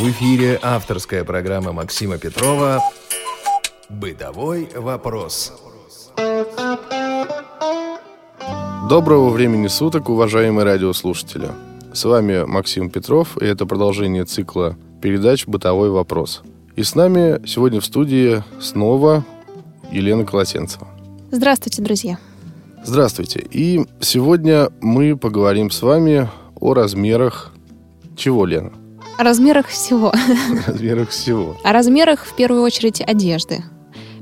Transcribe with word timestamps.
В 0.00 0.08
эфире 0.08 0.58
авторская 0.62 1.24
программа 1.24 1.72
Максима 1.72 2.16
Петрова 2.16 2.80
«Бытовой 3.90 4.66
вопрос». 4.74 5.52
Доброго 8.88 9.28
времени 9.28 9.66
суток, 9.66 10.08
уважаемые 10.08 10.64
радиослушатели. 10.64 11.50
С 11.92 12.06
вами 12.06 12.44
Максим 12.46 12.88
Петров, 12.88 13.36
и 13.42 13.44
это 13.44 13.66
продолжение 13.66 14.24
цикла 14.24 14.74
передач 15.02 15.46
«Бытовой 15.46 15.90
вопрос». 15.90 16.40
И 16.76 16.82
с 16.82 16.94
нами 16.94 17.46
сегодня 17.46 17.82
в 17.82 17.84
студии 17.84 18.42
снова 18.58 19.22
Елена 19.92 20.24
Колосенцева. 20.24 20.88
Здравствуйте, 21.30 21.82
друзья. 21.82 22.18
Здравствуйте. 22.82 23.46
И 23.50 23.84
сегодня 24.00 24.70
мы 24.80 25.14
поговорим 25.18 25.70
с 25.70 25.82
вами 25.82 26.30
о 26.58 26.72
размерах 26.72 27.52
чего, 28.16 28.46
Лена? 28.46 28.79
О 29.20 29.22
размерах 29.22 29.68
всего. 29.68 30.14
О 30.66 30.70
размерах 30.70 31.10
всего. 31.10 31.54
О 31.62 31.72
размерах, 31.74 32.24
в 32.24 32.34
первую 32.34 32.62
очередь, 32.62 33.02
одежды. 33.02 33.62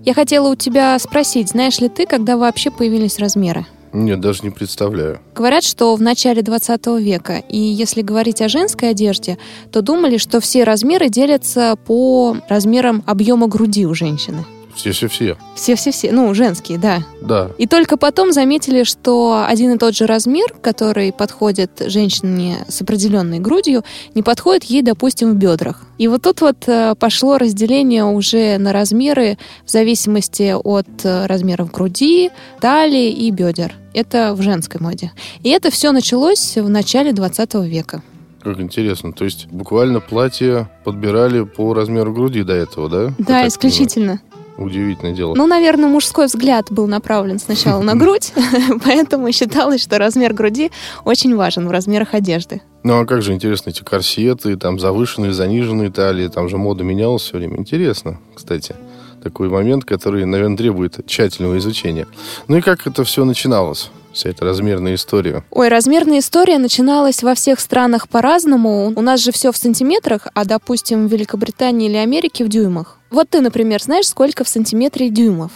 Я 0.04 0.12
хотела 0.12 0.48
у 0.48 0.56
тебя 0.56 0.98
спросить, 0.98 1.50
знаешь 1.50 1.78
ли 1.78 1.88
ты, 1.88 2.04
когда 2.04 2.36
вообще 2.36 2.72
появились 2.72 3.20
размеры? 3.20 3.64
Нет, 3.92 4.18
даже 4.18 4.42
не 4.42 4.50
представляю. 4.50 5.20
Говорят, 5.36 5.62
что 5.62 5.94
в 5.94 6.02
начале 6.02 6.42
20 6.42 6.84
века, 6.98 7.36
и 7.48 7.56
если 7.56 8.02
говорить 8.02 8.42
о 8.42 8.48
женской 8.48 8.90
одежде, 8.90 9.38
то 9.70 9.82
думали, 9.82 10.16
что 10.16 10.40
все 10.40 10.64
размеры 10.64 11.08
делятся 11.10 11.76
по 11.86 12.36
размерам 12.48 13.04
объема 13.06 13.46
груди 13.46 13.86
у 13.86 13.94
женщины. 13.94 14.44
Все-все-все. 14.78 15.36
Все-все-все, 15.56 16.12
ну, 16.12 16.32
женские, 16.34 16.78
да. 16.78 17.02
Да. 17.20 17.50
И 17.58 17.66
только 17.66 17.96
потом 17.96 18.32
заметили, 18.32 18.84
что 18.84 19.44
один 19.44 19.72
и 19.72 19.78
тот 19.78 19.96
же 19.96 20.06
размер, 20.06 20.54
который 20.62 21.12
подходит 21.12 21.82
женщине 21.86 22.58
с 22.68 22.80
определенной 22.80 23.40
грудью, 23.40 23.82
не 24.14 24.22
подходит 24.22 24.62
ей, 24.64 24.82
допустим, 24.82 25.32
в 25.32 25.34
бедрах. 25.34 25.82
И 25.98 26.06
вот 26.06 26.22
тут 26.22 26.42
вот 26.42 26.68
э, 26.68 26.94
пошло 26.94 27.38
разделение 27.38 28.04
уже 28.04 28.56
на 28.58 28.72
размеры 28.72 29.36
в 29.66 29.70
зависимости 29.70 30.54
от 30.54 30.86
э, 31.02 31.26
размеров 31.26 31.72
груди, 31.72 32.30
талии 32.60 33.10
и 33.10 33.32
бедер. 33.32 33.74
Это 33.94 34.32
в 34.32 34.42
женской 34.42 34.80
моде. 34.80 35.10
И 35.42 35.48
это 35.48 35.72
все 35.72 35.90
началось 35.90 36.56
в 36.56 36.68
начале 36.68 37.12
20 37.12 37.54
века. 37.54 38.00
Как 38.42 38.60
интересно. 38.60 39.12
То 39.12 39.24
есть 39.24 39.48
буквально 39.48 40.00
платье 40.00 40.70
подбирали 40.84 41.44
по 41.44 41.74
размеру 41.74 42.12
груди 42.12 42.44
до 42.44 42.52
этого, 42.52 42.88
да? 42.88 43.14
Да, 43.18 43.46
исключительно. 43.48 44.20
Удивительное 44.58 45.14
дело. 45.14 45.34
Ну, 45.34 45.46
наверное, 45.46 45.88
мужской 45.88 46.26
взгляд 46.26 46.66
был 46.70 46.86
направлен 46.88 47.38
сначала 47.38 47.80
на 47.80 47.94
грудь, 47.96 48.32
поэтому 48.84 49.30
считалось, 49.32 49.82
что 49.82 49.98
размер 49.98 50.34
груди 50.34 50.70
очень 51.04 51.36
важен 51.36 51.68
в 51.68 51.70
размерах 51.70 52.14
одежды. 52.14 52.60
Ну, 52.82 53.00
а 53.00 53.06
как 53.06 53.22
же 53.22 53.32
интересно, 53.32 53.70
эти 53.70 53.82
корсеты, 53.82 54.56
там 54.56 54.78
завышенные, 54.78 55.32
заниженные 55.32 55.90
талии, 55.90 56.28
там 56.28 56.48
же 56.48 56.58
мода 56.58 56.84
менялась 56.84 57.22
все 57.22 57.38
время. 57.38 57.56
Интересно, 57.58 58.18
кстати 58.34 58.74
такой 59.22 59.48
момент, 59.48 59.84
который, 59.84 60.24
наверное, 60.24 60.56
требует 60.56 61.04
тщательного 61.06 61.58
изучения. 61.58 62.06
Ну 62.46 62.58
и 62.58 62.60
как 62.60 62.86
это 62.86 63.04
все 63.04 63.24
начиналось? 63.24 63.90
Вся 64.18 64.30
эта 64.30 64.44
размерная 64.44 64.96
история? 64.96 65.44
Ой, 65.50 65.68
размерная 65.68 66.18
история 66.18 66.58
начиналась 66.58 67.22
во 67.22 67.34
всех 67.34 67.60
странах 67.60 68.08
по-разному. 68.08 68.92
У 68.94 69.00
нас 69.00 69.20
же 69.22 69.30
все 69.30 69.52
в 69.52 69.56
сантиметрах, 69.56 70.26
а, 70.34 70.44
допустим, 70.44 71.06
в 71.06 71.12
Великобритании 71.12 71.88
или 71.88 71.96
Америке 71.96 72.44
в 72.44 72.48
дюймах. 72.48 72.98
Вот 73.10 73.30
ты, 73.30 73.40
например, 73.40 73.80
знаешь, 73.80 74.08
сколько 74.08 74.42
в 74.42 74.48
сантиметре 74.48 75.08
дюймов? 75.08 75.52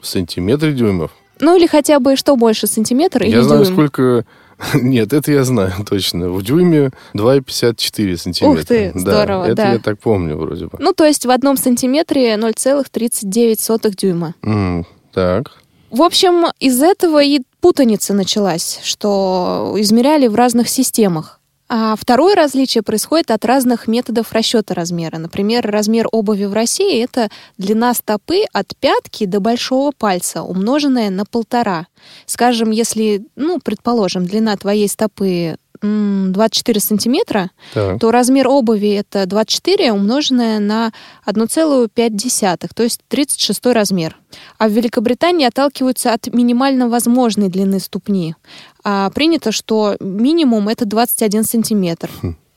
В 0.00 0.06
сантиметре 0.06 0.72
дюймов? 0.72 1.10
Ну 1.40 1.56
или 1.56 1.66
хотя 1.66 1.98
бы 1.98 2.14
что 2.14 2.36
больше, 2.36 2.68
сантиметр 2.68 3.24
или 3.24 3.32
Я 3.32 3.42
знаю, 3.42 3.64
дюйм? 3.64 3.74
сколько... 3.74 4.24
Нет, 4.74 5.12
это 5.12 5.32
я 5.32 5.42
знаю 5.42 5.72
точно. 5.88 6.30
В 6.30 6.40
дюйме 6.42 6.90
2,54 7.14 8.16
сантиметра. 8.16 8.60
Ух 8.60 8.64
ты, 8.64 8.92
здорово, 8.94 9.46
да. 9.46 9.52
Это 9.52 9.56
да. 9.56 9.72
я 9.72 9.78
так 9.80 9.98
помню 9.98 10.36
вроде 10.36 10.66
бы. 10.66 10.78
Ну, 10.78 10.92
то 10.92 11.04
есть 11.04 11.26
в 11.26 11.30
одном 11.30 11.56
сантиметре 11.56 12.34
0,39 12.34 13.96
дюйма. 13.96 14.34
М, 14.42 14.86
так. 15.12 15.63
В 15.94 16.02
общем, 16.02 16.46
из 16.58 16.82
этого 16.82 17.22
и 17.22 17.42
путаница 17.60 18.14
началась, 18.14 18.80
что 18.82 19.76
измеряли 19.78 20.26
в 20.26 20.34
разных 20.34 20.68
системах. 20.68 21.38
А 21.68 21.94
второе 21.94 22.34
различие 22.34 22.82
происходит 22.82 23.30
от 23.30 23.44
разных 23.44 23.86
методов 23.86 24.32
расчета 24.32 24.74
размера. 24.74 25.18
Например, 25.18 25.64
размер 25.64 26.08
обуви 26.10 26.46
в 26.46 26.52
России— 26.52 27.00
это 27.04 27.28
длина 27.58 27.94
стопы 27.94 28.42
от 28.52 28.76
пятки 28.76 29.24
до 29.24 29.38
большого 29.38 29.92
пальца, 29.96 30.42
умноженная 30.42 31.10
на 31.10 31.24
полтора. 31.24 31.86
Скажем, 32.26 32.72
если, 32.72 33.24
ну, 33.36 33.60
предположим, 33.60 34.26
длина 34.26 34.56
твоей 34.56 34.88
стопы 34.88 35.58
24 35.84 36.80
сантиметра, 36.80 37.50
Так. 37.74 38.00
то 38.00 38.10
размер 38.10 38.48
обуви 38.48 38.88
это 38.94 39.26
24 39.26 39.92
умноженное 39.92 40.58
на 40.58 40.92
1,5, 41.26 42.68
то 42.74 42.82
есть 42.82 43.00
36 43.08 43.66
размер. 43.72 44.16
А 44.58 44.68
в 44.68 44.72
Великобритании 44.72 45.46
отталкиваются 45.46 46.12
от 46.12 46.32
минимально 46.32 46.88
возможной 46.88 47.48
длины 47.48 47.80
ступни. 47.80 48.34
А 48.82 49.10
принято, 49.10 49.52
что 49.52 49.96
минимум 50.00 50.68
это 50.68 50.84
21 50.86 51.44
сантиметр. 51.44 52.10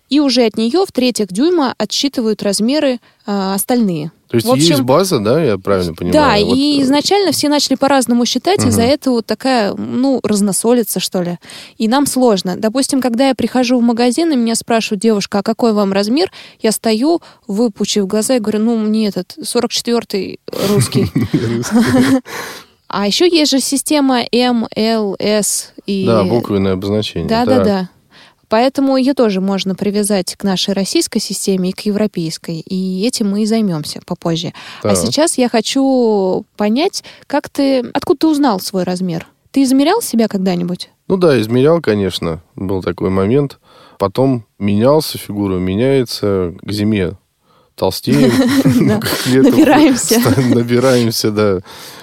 И 0.10 0.20
уже 0.20 0.46
от 0.46 0.58
нее 0.58 0.86
в 0.88 0.92
третьих 0.92 1.28
дюйма 1.28 1.74
отсчитывают 1.78 2.42
размеры 2.44 3.00
а, 3.26 3.54
остальные. 3.56 4.12
То 4.30 4.36
есть 4.36 4.48
В 4.48 4.52
общем, 4.52 4.68
есть 4.68 4.82
база, 4.82 5.20
да, 5.20 5.42
я 5.42 5.58
правильно 5.58 5.94
понимаю? 5.94 6.14
Да, 6.42 6.46
Вот, 6.46 6.56
и 6.58 6.80
э, 6.80 6.84
изначально 6.84 7.32
все 7.32 7.48
начали 7.48 7.76
по-разному 7.76 8.26
считать, 8.26 8.60
Мгм. 8.60 8.70
из-за 8.70 8.82
этого 8.82 9.16
вот 9.16 9.26
такая, 9.26 9.74
ну, 9.74 10.20
разносолица, 10.24 11.00
что 11.00 11.22
ли. 11.22 11.38
И 11.78 11.88
нам 11.88 12.06
сложно. 12.06 12.56
Допустим, 12.58 13.00
когда 13.00 13.30
я 13.30 13.36
прихожу 13.36 13.80
в 13.80 13.82
магазин, 13.82 14.32
и 14.34 14.36
меня 14.36 14.56
спрашивают, 14.56 15.02
девушка, 15.02 15.40
а 15.40 15.44
какой 15.44 15.72
вам 15.72 15.94
размер? 15.94 16.30
Я 16.62 16.72
стою, 16.74 17.22
выпучив 17.48 18.06
глаза 18.08 18.36
и 18.36 18.40
говорю, 18.40 18.60
ну, 18.60 18.78
мне 18.78 19.08
этот 19.08 19.38
44-й 19.42 20.40
русский. 20.70 21.12
А 22.90 23.06
еще 23.06 23.28
есть 23.28 23.52
же 23.52 23.60
система 23.60 24.22
М, 24.32 24.66
Л, 24.74 25.16
С 25.20 25.74
и... 25.86 26.06
Да, 26.06 26.24
буквенное 26.24 26.74
обозначение. 26.74 27.28
Да, 27.28 27.46
Так. 27.46 27.58
да, 27.58 27.64
да. 27.64 27.90
Поэтому 28.50 28.98
ее 28.98 29.14
тоже 29.14 29.42
можно 29.42 29.76
привязать 29.76 30.36
к 30.36 30.44
нашей 30.44 30.74
российской 30.74 31.20
системе 31.20 31.70
и 31.70 31.74
к 31.74 31.82
европейской. 31.82 32.60
И 32.60 33.06
этим 33.06 33.32
мы 33.32 33.44
и 33.44 33.46
займемся 33.46 34.00
попозже. 34.06 34.54
А 34.84 34.90
Так. 34.90 34.98
сейчас 34.98 35.38
я 35.38 35.50
хочу 35.50 36.46
понять, 36.56 37.04
как 37.28 37.50
ты... 37.50 37.80
Откуда 37.94 38.20
ты 38.20 38.28
узнал 38.28 38.60
свой 38.60 38.84
размер? 38.84 39.28
Ты 39.52 39.64
измерял 39.64 40.02
себя 40.02 40.28
когда-нибудь? 40.28 40.90
Ну 41.08 41.18
да, 41.18 41.40
измерял, 41.40 41.82
конечно, 41.82 42.42
был 42.56 42.82
такой 42.82 43.10
момент. 43.10 43.60
Потом 43.98 44.46
менялся, 44.60 45.18
фигура 45.18 45.56
меняется, 45.56 46.54
к 46.62 46.72
зиме 46.72 47.14
толстеем. 47.76 48.32
Лету 49.28 49.52
Набираемся. 49.52 50.20
Набираемся, 50.56 51.32
да. 51.32 51.60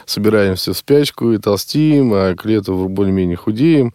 Собираемся 0.06 0.72
в 0.72 0.76
спячку 0.76 1.32
и 1.32 1.38
толстеем, 1.38 2.12
а 2.14 2.34
к 2.34 2.44
лету 2.44 2.88
более-менее 2.88 3.36
худеем. 3.36 3.94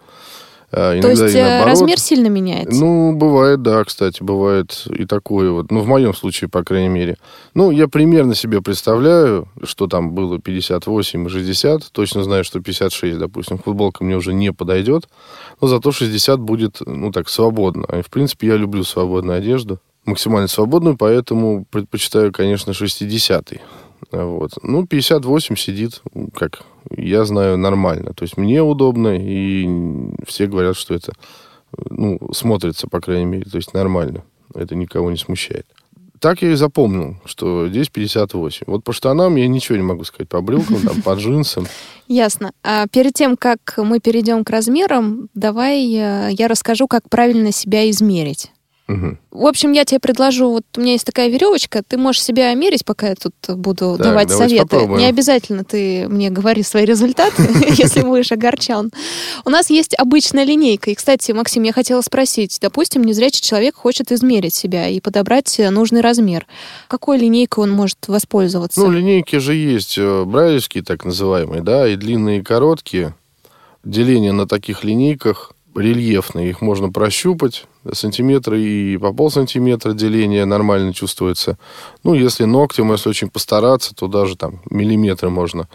А 0.71 0.91
То 0.91 0.99
иногда 0.99 1.23
есть 1.23 1.35
и 1.35 1.39
э, 1.39 1.63
размер 1.63 1.99
сильно 1.99 2.27
меняется? 2.27 2.79
Ну, 2.79 3.13
бывает, 3.15 3.63
да, 3.63 3.83
кстати, 3.83 4.21
бывает 4.21 4.85
и 4.87 5.05
такое 5.05 5.49
вот. 5.49 5.71
Ну, 5.71 5.81
в 5.81 5.87
моем 5.87 6.13
случае, 6.13 6.49
по 6.49 6.63
крайней 6.63 6.89
мере. 6.89 7.17
Ну, 7.55 7.71
я 7.71 7.87
примерно 7.87 8.35
себе 8.35 8.61
представляю, 8.61 9.47
что 9.63 9.87
там 9.87 10.11
было 10.11 10.39
58 10.39 11.25
и 11.25 11.29
60. 11.29 11.91
Точно 11.91 12.23
знаю, 12.23 12.43
что 12.43 12.59
56, 12.59 13.17
допустим, 13.17 13.57
футболка 13.57 14.03
мне 14.03 14.15
уже 14.15 14.33
не 14.33 14.53
подойдет. 14.53 15.09
Но 15.59 15.67
зато 15.67 15.91
60 15.91 16.39
будет, 16.39 16.81
ну, 16.85 17.11
так, 17.11 17.29
свободно. 17.29 17.85
И, 17.97 18.01
в 18.03 18.09
принципе, 18.09 18.47
я 18.47 18.55
люблю 18.55 18.83
свободную 18.83 19.39
одежду. 19.39 19.79
Максимально 20.05 20.47
свободную, 20.47 20.97
поэтому 20.97 21.65
предпочитаю, 21.69 22.31
конечно, 22.31 22.71
60-й. 22.71 23.59
Вот. 24.11 24.51
Ну, 24.63 24.85
58 24.85 25.55
сидит, 25.55 26.01
как 26.33 26.63
я 26.95 27.25
знаю, 27.25 27.57
нормально. 27.57 28.13
То 28.13 28.23
есть 28.23 28.37
мне 28.37 28.61
удобно, 28.61 29.17
и 29.19 29.67
все 30.25 30.47
говорят, 30.47 30.75
что 30.75 30.93
это 30.93 31.13
ну, 31.89 32.19
смотрится, 32.33 32.87
по 32.87 32.99
крайней 33.01 33.25
мере, 33.25 33.45
то 33.45 33.57
есть 33.57 33.73
нормально. 33.73 34.23
Это 34.55 34.75
никого 34.75 35.11
не 35.11 35.17
смущает. 35.17 35.67
Так 36.19 36.41
я 36.41 36.51
и 36.51 36.55
запомнил, 36.55 37.15
что 37.25 37.69
здесь 37.69 37.87
58. 37.87 38.65
Вот 38.67 38.83
по 38.83 38.91
штанам 38.91 39.37
я 39.37 39.47
ничего 39.47 39.77
не 39.77 39.83
могу 39.83 40.03
сказать. 40.03 40.27
По 40.27 40.41
брюкам, 40.41 40.81
там, 40.81 41.01
по 41.01 41.13
джинсам. 41.13 41.65
Ясно. 42.07 42.51
А 42.61 42.87
перед 42.87 43.13
тем, 43.13 43.37
как 43.37 43.59
мы 43.77 43.99
перейдем 43.99 44.43
к 44.43 44.49
размерам, 44.49 45.29
давай 45.33 45.85
э, 45.93 46.29
я 46.31 46.47
расскажу, 46.49 46.87
как 46.87 47.07
правильно 47.09 47.53
себя 47.53 47.89
измерить. 47.89 48.51
Мгм. 48.89 49.19
В 49.29 49.45
общем, 49.45 49.71
я 49.71 49.85
тебе 49.85 49.99
предложу, 49.99 50.49
вот 50.49 50.63
у 50.75 50.81
меня 50.81 50.93
есть 50.93 51.05
такая 51.05 51.29
веревочка, 51.29 51.83
ты 51.87 51.95
можешь 51.95 52.23
себя 52.23 52.51
мерить, 52.55 52.83
пока 52.83 53.09
я 53.09 53.15
тут 53.15 53.35
буду 53.47 53.95
Так, 53.97 54.07
давать 54.07 54.31
советы. 54.31 54.63
попробуем. 54.63 54.97
Не 54.97 55.05
обязательно 55.05 55.63
ты 55.63 56.07
мне 56.09 56.31
говори 56.31 56.63
свои 56.63 56.85
результаты, 56.85 57.43
если 57.77 58.01
будешь 58.01 58.31
огорчен. 58.31 58.89
У 59.45 59.51
нас 59.51 59.69
есть 59.69 59.93
обычная 59.95 60.43
линейка. 60.43 60.89
И, 60.89 60.95
кстати, 60.95 61.31
Максим, 61.31 61.61
я 61.63 61.71
хотела 61.71 62.01
спросить, 62.01 62.57
допустим, 62.59 63.03
незрячий 63.03 63.41
человек 63.41 63.75
хочет 63.75 64.11
измерить 64.11 64.55
себя 64.55 64.87
и 64.87 64.99
подобрать 64.99 65.59
э, 65.59 65.69
нужный 65.69 66.01
размер. 66.01 66.47
Какой 66.87 67.19
линейкой 67.19 67.65
он 67.65 67.71
может 67.71 68.07
воспользоваться? 68.07 68.79
Ну, 68.79 68.89
линейки 68.89 69.35
же 69.35 69.53
есть 69.53 69.99
э, 69.99 70.23
брайлевские, 70.23 70.83
так 70.83 71.05
называемые, 71.05 71.61
да, 71.61 71.87
и 71.87 71.95
длинные, 71.95 72.39
и 72.39 72.43
короткие. 72.43 73.13
Деление 73.83 74.31
на 74.31 74.47
таких 74.47 74.83
линейках 74.83 75.53
рельефные, 75.75 76.49
их 76.49 76.61
можно 76.61 76.91
прощупать, 76.91 77.65
сантиметры 77.93 78.61
и 78.61 78.97
по 78.97 79.13
полсантиметра 79.13 79.93
деление 79.93 80.45
нормально 80.45 80.93
чувствуется. 80.93 81.57
Ну, 82.03 82.13
если 82.13 82.45
ногтем, 82.45 82.91
если 82.91 83.09
очень 83.09 83.29
постараться, 83.29 83.93
то 83.95 84.07
даже 84.07 84.35
там 84.35 84.61
миллиметры 84.69 85.29
можно 85.29 85.67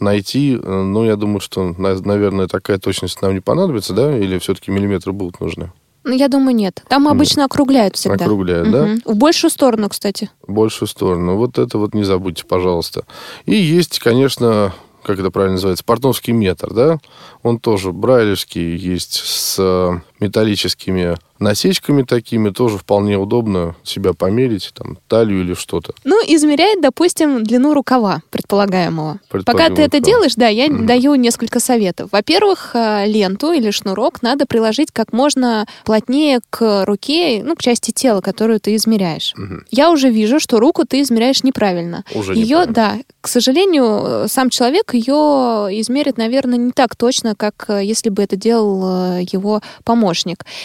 найти. 0.00 0.56
Но 0.56 1.04
я 1.04 1.16
думаю, 1.16 1.40
что, 1.40 1.74
наверное, 1.78 2.48
такая 2.48 2.78
точность 2.78 3.22
нам 3.22 3.34
не 3.34 3.40
понадобится, 3.40 3.94
да? 3.94 4.16
Или 4.16 4.38
все-таки 4.38 4.70
миллиметры 4.70 5.12
будут 5.12 5.40
нужны? 5.40 5.72
Ну, 6.04 6.12
я 6.12 6.28
думаю, 6.28 6.54
нет. 6.54 6.84
Там 6.88 7.08
обычно 7.08 7.40
нет. 7.40 7.50
округляют 7.50 7.96
всегда. 7.96 8.24
Округляют, 8.24 8.68
угу. 8.68 8.72
да? 8.76 8.94
В 9.04 9.16
большую 9.16 9.50
сторону, 9.50 9.88
кстати. 9.88 10.30
В 10.46 10.52
большую 10.52 10.88
сторону. 10.88 11.36
Вот 11.36 11.58
это 11.58 11.78
вот 11.78 11.94
не 11.94 12.04
забудьте, 12.04 12.44
пожалуйста. 12.44 13.04
И 13.44 13.56
есть, 13.56 13.98
конечно, 13.98 14.72
как 15.06 15.20
это 15.20 15.30
правильно 15.30 15.54
называется, 15.54 15.84
портновский 15.84 16.32
метр, 16.32 16.74
да? 16.74 16.98
Он 17.42 17.60
тоже 17.60 17.92
брайлевский, 17.92 18.76
есть 18.76 19.14
с 19.24 20.02
металлическими 20.20 21.16
насечками 21.38 22.02
такими 22.02 22.50
тоже 22.50 22.78
вполне 22.78 23.18
удобно 23.18 23.74
себя 23.82 24.12
померить, 24.12 24.72
там, 24.74 24.98
талию 25.08 25.42
или 25.42 25.54
что-то. 25.54 25.94
Ну, 26.04 26.20
измеряет, 26.26 26.80
допустим, 26.80 27.44
длину 27.44 27.74
рукава 27.74 28.22
предполагаемого. 28.30 29.20
Пока 29.44 29.68
ты 29.70 29.82
это 29.82 30.00
делаешь, 30.00 30.34
да, 30.34 30.48
я 30.48 30.66
угу. 30.66 30.84
даю 30.84 31.14
несколько 31.14 31.60
советов. 31.60 32.10
Во-первых, 32.12 32.70
э, 32.74 33.06
ленту 33.06 33.52
или 33.52 33.70
шнурок 33.70 34.22
надо 34.22 34.46
приложить 34.46 34.90
как 34.92 35.12
можно 35.12 35.66
плотнее 35.84 36.40
к 36.50 36.84
руке, 36.84 37.42
ну, 37.44 37.54
к 37.56 37.62
части 37.62 37.90
тела, 37.90 38.20
которую 38.20 38.60
ты 38.60 38.74
измеряешь. 38.76 39.34
Угу. 39.36 39.64
Я 39.70 39.90
уже 39.90 40.10
вижу, 40.10 40.40
что 40.40 40.58
руку 40.58 40.84
ты 40.86 41.02
измеряешь 41.02 41.42
неправильно. 41.42 42.04
Уже 42.14 42.34
ее, 42.34 42.66
да, 42.66 42.96
к 43.20 43.28
сожалению, 43.28 44.02
э, 44.04 44.26
сам 44.28 44.50
человек 44.50 44.94
ее 44.94 45.68
измерит, 45.80 46.16
наверное, 46.16 46.58
не 46.58 46.72
так 46.72 46.96
точно, 46.96 47.34
как 47.34 47.66
э, 47.68 47.84
если 47.84 48.08
бы 48.08 48.22
это 48.22 48.36
делал 48.36 49.18
его 49.18 49.60
помощник. 49.84 50.05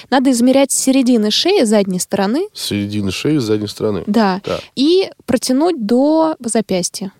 Надо 0.10 0.32
измерять 0.32 0.72
с 0.72 0.78
середины 0.78 1.32
шеи 1.32 1.64
задней 1.64 2.00
стороны. 2.00 2.48
С 2.54 2.66
середины 2.68 3.12
шеи 3.12 3.38
задней 3.38 3.68
стороны. 3.68 4.04
Да. 4.08 4.42
Так. 4.44 4.62
И 4.76 5.10
протянуть 5.26 5.86
до 5.86 6.36
запястья. 6.40 7.12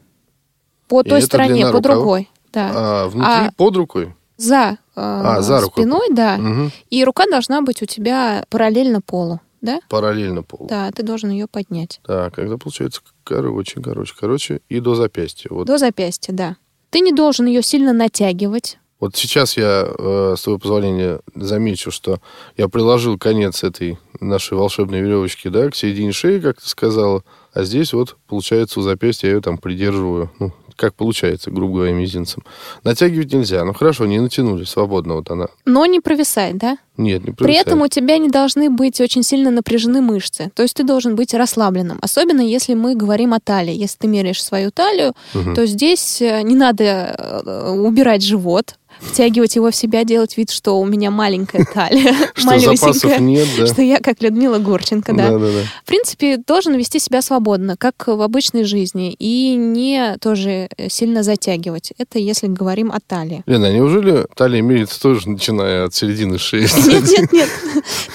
По 0.88 1.02
и 1.02 1.10
той 1.10 1.22
стороне, 1.22 1.66
по 1.66 1.72
рукава? 1.74 1.96
другой. 1.96 2.30
Да. 2.52 2.72
А 2.74 3.08
внутри 3.08 3.48
а 3.48 3.52
под 3.56 3.78
рукой? 3.78 4.16
За, 4.38 4.72
э, 4.72 4.76
а, 4.96 5.42
за 5.42 5.62
рукой. 5.62 5.84
спиной, 5.84 6.08
да. 6.12 6.38
Угу. 6.38 6.72
И 6.90 7.04
рука 7.06 7.26
должна 7.30 7.62
быть 7.62 7.82
у 7.82 7.86
тебя 7.86 8.44
параллельно 8.50 9.02
полу. 9.02 9.40
Да? 9.62 9.80
Параллельно 9.90 10.42
полу. 10.42 10.68
Да, 10.68 10.92
ты 10.92 11.04
должен 11.04 11.30
ее 11.30 11.48
поднять. 11.48 12.02
Так, 12.04 12.34
когда 12.34 12.58
получается 12.58 13.02
короче, 13.24 13.80
короче, 13.80 14.14
короче, 14.20 14.62
и 14.70 14.80
до 14.80 14.96
запястья. 14.96 15.50
Вот. 15.52 15.68
До 15.68 15.78
запястья, 15.78 16.34
да. 16.34 16.58
Ты 16.90 17.00
не 17.00 17.14
должен 17.14 17.46
ее 17.46 17.62
сильно 17.62 17.94
натягивать. 17.94 18.80
Вот 19.02 19.16
сейчас 19.16 19.58
я, 19.58 19.88
э, 19.88 20.36
с 20.38 20.44
твоего 20.44 20.60
позволения, 20.60 21.20
замечу, 21.36 21.90
что 21.92 22.20
я 22.56 22.70
приложил 22.70 23.18
конец 23.18 23.64
этой 23.64 23.98
нашей 24.20 24.58
волшебной 24.58 25.02
веревочки, 25.02 25.48
да, 25.48 25.70
к 25.70 25.76
середине 25.76 26.12
шеи, 26.12 26.40
как 26.40 26.62
ты 26.62 26.70
сказала, 26.70 27.24
а 27.52 27.64
здесь 27.64 27.94
вот, 27.94 28.16
получается, 28.28 28.80
у 28.80 28.84
запястья 28.84 29.28
я 29.28 29.36
ее 29.36 29.42
там 29.42 29.58
придерживаю, 29.58 30.32
ну, 30.40 30.54
как 30.82 30.96
получается, 30.96 31.52
грубо 31.52 31.76
говоря, 31.76 31.94
мизинцем. 31.94 32.44
Натягивать 32.84 33.32
нельзя. 33.34 33.64
Ну, 33.64 33.74
хорошо, 33.74 34.06
не 34.08 34.20
натянули, 34.20 34.64
свободно 34.64 35.16
вот 35.16 35.30
она. 35.30 35.48
Но 35.66 35.86
не 35.86 36.00
провисает, 36.00 36.58
да? 36.58 36.78
Нет, 36.98 37.24
не 37.24 37.34
провисает. 37.34 37.38
При 37.38 37.56
этом 37.56 37.82
у 37.82 37.88
тебя 37.88 38.18
не 38.18 38.30
должны 38.30 38.70
быть 38.70 39.00
очень 39.00 39.22
сильно 39.22 39.52
напряжены 39.52 40.02
мышцы. 40.02 40.52
То 40.56 40.64
есть 40.64 40.76
ты 40.76 40.84
должен 40.84 41.16
быть 41.16 41.34
расслабленным. 41.34 42.00
Особенно 42.02 42.42
если 42.42 42.74
мы 42.74 42.96
говорим 42.96 43.34
о 43.34 43.40
талии. 43.40 43.74
Если 43.74 43.98
ты 44.00 44.08
меряешь 44.08 44.44
свою 44.44 44.72
талию, 44.72 45.14
угу. 45.36 45.54
то 45.54 45.66
здесь 45.68 46.22
э, 46.22 46.42
не 46.42 46.56
надо 46.56 46.84
э, 46.84 47.70
убирать 47.72 48.24
живот, 48.24 48.76
втягивать 49.02 49.56
его 49.56 49.72
в 49.72 49.76
себя, 49.76 50.04
делать 50.04 50.38
вид, 50.38 50.52
что 50.52 50.80
у 50.80 50.86
меня 50.86 51.12
маленькая 51.12 51.66
талия, 51.74 52.16
малюсенькая, 52.44 53.66
что 53.66 53.82
я 53.82 54.00
как 54.00 54.22
Людмила 54.22 54.60
Гурченко, 54.60 55.14
да. 55.14 55.32
В 55.38 55.86
принципе, 55.86 56.38
должен 56.38 56.76
вести 56.76 57.00
себя 57.00 57.22
свободно, 57.22 57.76
как 57.78 58.08
в 58.08 58.22
обычной 58.22 58.64
жизни, 58.64 59.16
и 59.18 59.56
не 59.56 60.18
тоже 60.20 60.70
сильно 60.90 61.24
затягивать. 61.24 61.94
Это 61.98 62.20
если 62.20 62.48
говорим 62.48 62.92
о 62.92 63.00
талии. 63.00 63.44
Лена, 63.46 63.74
неужели 63.74 64.26
талия 64.36 64.62
мерится 64.62 65.02
тоже 65.02 65.30
начиная 65.30 65.86
от 65.86 65.94
середины 65.94 66.38
шеи? 66.38 66.68
Нет, 66.88 67.04
нет, 67.10 67.32
нет. 67.34 67.50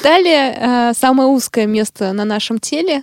Талия 0.02 0.90
э, 0.90 0.92
самое 0.94 1.28
узкое 1.28 1.66
место 1.66 2.12
на 2.12 2.24
нашем 2.24 2.58
теле. 2.58 3.02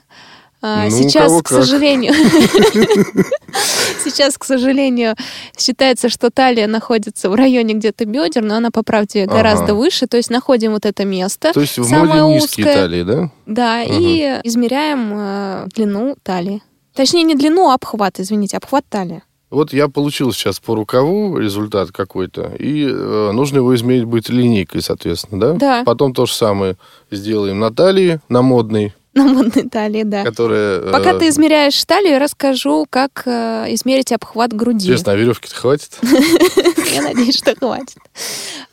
А, 0.65 0.86
ну, 0.86 0.92
сейчас, 0.92 1.42
к 1.42 1.50
сожалению, 1.50 2.13
сейчас, 4.01 4.38
к 4.38 4.45
сожалению, 4.45 5.15
считается, 5.57 6.07
что 6.07 6.31
талия 6.31 6.68
находится 6.68 7.30
в 7.30 7.36
районе 7.36 7.74
где-то 7.74 8.06
бедер, 8.06 8.44
но 8.44 8.56
она, 8.56 8.71
по 8.71 8.81
правде, 8.81 9.25
гораздо 9.25 9.75
выше. 9.75 10.07
То 10.07 10.15
есть 10.15 10.30
находим 10.30 10.71
вот 10.71 10.86
это 10.86 11.04
место. 11.04 11.51
То 11.51 11.60
есть 11.60 11.77
в 11.77 11.92
моде 11.92 12.36
низкие 12.36 12.65
талии, 12.65 13.04
да? 13.04 13.31
Да, 13.45 13.83
и 13.83 14.39
измеряем 14.45 15.12
э, 15.13 15.68
длину 15.75 16.15
талии. 16.24 16.63
Точнее, 16.95 17.24
не 17.24 17.36
длину, 17.36 17.69
а 17.69 17.74
обхват, 17.74 18.21
извините, 18.21 18.56
обхват 18.56 18.86
талии. 18.88 19.21
Вот 19.50 19.74
я 19.74 19.89
получил 19.89 20.31
сейчас 20.31 20.62
по 20.62 20.75
рукаву 20.75 21.38
результат 21.38 21.92
какой-то, 21.92 22.54
и 22.57 22.88
э, 22.89 23.31
нужно 23.33 23.57
его 23.57 23.75
измерить 23.75 24.06
будет 24.06 24.30
линейкой, 24.30 24.81
соответственно, 24.81 25.42
да? 25.42 25.54
Да. 25.54 25.83
Потом 25.83 26.13
то 26.13 26.25
же 26.25 26.33
самое 26.33 26.77
сделаем 27.12 27.60
на 27.60 27.71
талии, 27.71 28.21
на 28.30 28.42
модной, 28.42 28.94
на 29.15 29.25
модной 29.25 29.69
талии, 29.69 30.04
да. 30.04 30.24
Которая, 30.24 30.92
Пока 30.92 31.13
э... 31.13 31.19
ты 31.19 31.27
измеряешь 31.27 31.83
талию, 31.86 32.13
я 32.13 32.19
расскажу, 32.19 32.88
как 32.89 33.24
э, 33.25 33.65
измерить 33.69 34.12
обхват 34.12 34.54
груди. 34.54 34.88
Честно, 34.88 35.12
а 35.12 35.15
веревки-то 35.15 35.56
хватит? 35.56 36.00
Я 36.94 37.04
надеюсь, 37.04 37.38
что 37.38 37.56
хватит. 37.56 37.98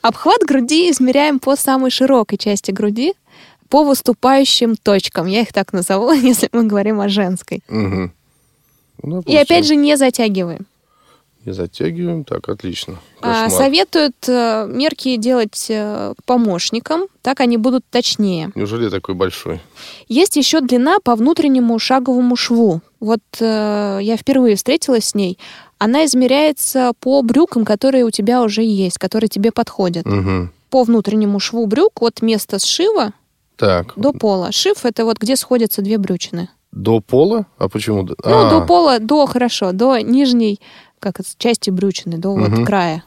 Обхват 0.01 0.41
груди 0.43 0.91
измеряем 0.91 1.41
по 1.41 1.57
самой 1.57 1.91
широкой 1.91 2.39
части 2.39 2.71
груди, 2.71 3.13
по 3.69 3.85
выступающим 3.85 4.77
точкам. 4.77 5.27
Я 5.27 5.43
их 5.43 5.53
так 5.53 5.75
назову, 5.75 6.13
если 6.13 6.49
мы 6.53 6.65
говорим 6.65 7.01
о 7.01 7.09
женской. 7.11 7.63
Ну, 7.69 9.21
И 9.27 9.37
опять 9.37 9.67
же 9.67 9.77
не 9.77 9.97
затягиваем. 9.97 10.67
Не 11.47 11.53
затягиваем. 11.53 12.25
Так, 12.25 12.49
отлично. 12.51 12.99
А, 13.23 13.49
советуют 13.49 14.29
э, 14.29 14.67
мерки 14.69 15.17
делать 15.17 15.67
э, 15.71 16.13
помощникам, 16.27 17.07
так 17.23 17.41
они 17.41 17.57
будут 17.57 17.83
точнее. 17.91 18.53
Неужели 18.55 18.91
такой 18.91 19.15
большой? 19.15 19.61
Есть 20.07 20.37
еще 20.37 20.61
длина 20.61 20.99
по 21.03 21.15
внутреннему 21.15 21.79
шаговому 21.79 22.37
шву. 22.37 22.83
Вот 23.01 23.21
э, 23.41 24.01
я 24.03 24.17
впервые 24.19 24.57
встретилась 24.57 25.07
с 25.07 25.15
ней. 25.15 25.39
Она 25.79 26.05
измеряется 26.05 26.93
по 27.01 27.23
брюкам, 27.23 27.65
которые 27.65 28.05
у 28.05 28.11
тебя 28.11 28.43
уже 28.43 28.63
есть, 28.63 28.99
которые 28.99 29.29
тебе 29.29 29.51
подходят. 29.51 30.07
Угу. 30.07 30.51
По 30.69 30.85
внутреннему 30.85 31.41
шву 31.41 31.65
брюк 31.67 32.03
от 32.03 32.21
места 32.21 32.59
сшива 32.59 33.15
так. 33.57 33.95
до 33.97 34.13
пола. 34.13 34.53
Шив 34.53 34.85
это 34.85 35.07
вот 35.07 35.17
где 35.19 35.37
сходятся 35.37 35.81
две 35.81 35.97
брючины. 35.97 36.51
До 36.73 37.01
пола? 37.01 37.47
А 37.59 37.69
почему? 37.69 38.03
Ну, 38.03 38.15
а. 38.23 38.51
до 38.51 38.67
пола, 38.67 38.99
до, 39.01 39.27
хорошо, 39.27 39.73
до 39.73 39.99
нижней 39.99 40.61
как 41.01 41.21
это, 41.21 41.29
части 41.39 41.71
брючины, 41.71 42.19
до 42.19 42.31
угу. 42.31 42.45
вот 42.45 42.67
края. 42.67 43.03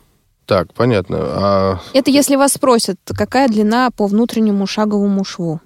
Так, 0.46 0.74
понятно. 0.74 1.18
А... 1.22 1.80
Это 1.94 2.12
если 2.12 2.36
вас 2.36 2.54
спросят, 2.54 2.98
какая 3.06 3.48
длина 3.48 3.90
по 3.92 4.08
внутреннему 4.08 4.68
шаговому 4.68 5.24
шву. 5.24 5.62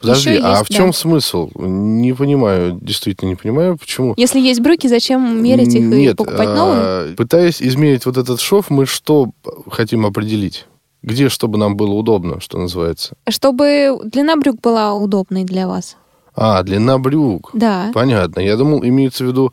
Подожди, 0.00 0.30
Еще 0.30 0.42
а 0.42 0.50
есть, 0.50 0.68
в 0.68 0.74
чем 0.74 0.86
да. 0.86 0.92
смысл? 0.92 1.50
Не 1.54 2.12
понимаю, 2.12 2.76
действительно 2.82 3.28
не 3.28 3.36
понимаю, 3.36 3.78
почему. 3.78 4.14
Если 4.16 4.40
есть 4.40 4.60
брюки, 4.60 4.88
зачем 4.88 5.40
мерить 5.40 5.72
их 5.74 5.82
Нет, 5.84 6.14
и 6.14 6.16
покупать 6.16 6.48
а, 6.48 6.54
новые? 6.54 7.16
Пытаясь 7.16 7.62
измерить 7.62 8.04
вот 8.04 8.16
этот 8.16 8.40
шов, 8.40 8.68
мы 8.68 8.84
что 8.86 9.30
хотим 9.70 10.04
определить? 10.04 10.66
Где, 11.02 11.28
чтобы 11.28 11.56
нам 11.56 11.76
было 11.76 11.92
удобно, 11.92 12.40
что 12.40 12.58
называется? 12.58 13.14
Чтобы 13.28 14.00
длина 14.04 14.34
брюк 14.36 14.60
была 14.60 14.92
удобной 14.94 15.44
для 15.44 15.68
вас. 15.68 15.96
А, 16.34 16.62
длина 16.64 16.98
брюк. 16.98 17.50
Да. 17.52 17.90
Понятно. 17.94 18.40
Я 18.40 18.56
думал, 18.56 18.84
имеется 18.84 19.24
в 19.24 19.28
виду 19.28 19.52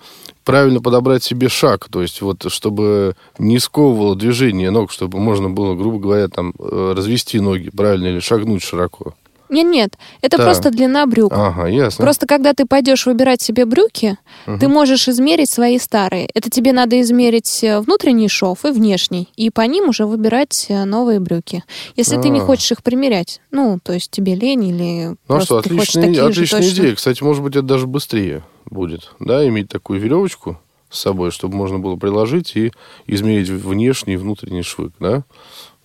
правильно 0.49 0.81
подобрать 0.81 1.23
себе 1.23 1.47
шаг, 1.47 1.87
то 1.89 2.01
есть 2.01 2.21
вот 2.21 2.51
чтобы 2.51 3.15
не 3.37 3.59
сковывало 3.59 4.15
движение 4.15 4.71
ног, 4.71 4.91
чтобы 4.91 5.19
можно 5.19 5.49
было, 5.49 5.75
грубо 5.75 5.99
говоря, 5.99 6.27
там 6.27 6.53
э, 6.57 6.93
развести 6.95 7.39
ноги 7.39 7.69
правильно 7.69 8.07
или 8.07 8.19
шагнуть 8.19 8.63
широко. 8.63 9.13
Нет, 9.49 9.67
нет, 9.67 9.97
это 10.21 10.37
да. 10.37 10.43
просто 10.43 10.71
длина 10.71 11.05
брюк. 11.05 11.33
Ага, 11.33 11.67
ясно. 11.67 12.03
Просто 12.03 12.27
когда 12.27 12.53
ты 12.53 12.65
пойдешь 12.65 13.05
выбирать 13.05 13.41
себе 13.41 13.65
брюки, 13.65 14.17
угу. 14.45 14.59
ты 14.59 14.67
можешь 14.67 15.07
измерить 15.07 15.49
свои 15.49 15.79
старые. 15.79 16.29
Это 16.33 16.49
тебе 16.49 16.71
надо 16.71 17.01
измерить 17.01 17.63
э, 17.63 17.79
внутренний 17.79 18.29
шов 18.29 18.65
и 18.65 18.71
внешний, 18.71 19.29
и 19.35 19.49
по 19.49 19.61
ним 19.61 19.89
уже 19.89 20.05
выбирать 20.05 20.67
э, 20.69 20.85
новые 20.85 21.19
брюки. 21.19 21.63
Если 21.95 22.17
а. 22.17 22.21
ты 22.21 22.29
не 22.29 22.39
хочешь 22.39 22.71
их 22.71 22.83
примерять, 22.83 23.41
ну, 23.51 23.79
то 23.81 23.93
есть 23.93 24.11
тебе 24.11 24.35
лень 24.35 24.65
или 24.65 25.07
ну, 25.07 25.17
просто 25.25 25.45
что, 25.45 25.57
отличная, 25.57 25.73
ты 25.73 25.79
хочешь 25.79 25.93
такие 25.93 26.23
отличная 26.23 26.61
же 26.61 26.69
идея. 26.69 26.95
Кстати, 26.95 27.23
может 27.23 27.43
быть, 27.43 27.55
это 27.55 27.65
даже 27.65 27.87
быстрее 27.87 28.43
будет, 28.69 29.11
да, 29.19 29.47
иметь 29.47 29.69
такую 29.69 29.99
веревочку 29.99 30.59
с 30.89 30.99
собой, 30.99 31.31
чтобы 31.31 31.55
можно 31.55 31.79
было 31.79 31.95
приложить 31.95 32.55
и 32.55 32.71
измерить 33.07 33.49
внешний 33.49 34.13
и 34.13 34.17
внутренний 34.17 34.63
швы, 34.63 34.91
да? 34.99 35.23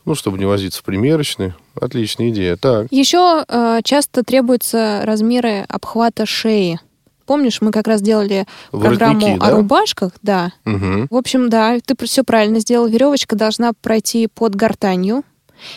Ну, 0.04 0.14
чтобы 0.14 0.38
не 0.38 0.44
возиться 0.44 0.80
в 0.80 0.84
примерочной. 0.84 1.54
Отличная 1.80 2.30
идея. 2.30 2.56
Так. 2.56 2.88
Еще 2.90 3.44
э, 3.48 3.80
часто 3.84 4.22
требуются 4.22 5.00
размеры 5.04 5.64
обхвата 5.68 6.26
шеи. 6.26 6.80
Помнишь, 7.26 7.62
мы 7.62 7.70
как 7.70 7.86
раз 7.88 8.02
делали 8.02 8.46
Воротники, 8.70 8.98
программу 8.98 9.38
да? 9.38 9.46
о 9.46 9.50
рубашках, 9.52 10.12
да. 10.22 10.52
Угу. 10.66 11.06
В 11.10 11.16
общем, 11.16 11.48
да, 11.48 11.78
ты 11.84 11.94
все 12.04 12.22
правильно 12.22 12.60
сделал. 12.60 12.86
Веревочка 12.86 13.34
должна 13.34 13.72
пройти 13.72 14.26
под 14.26 14.54
гортанью. 14.54 15.24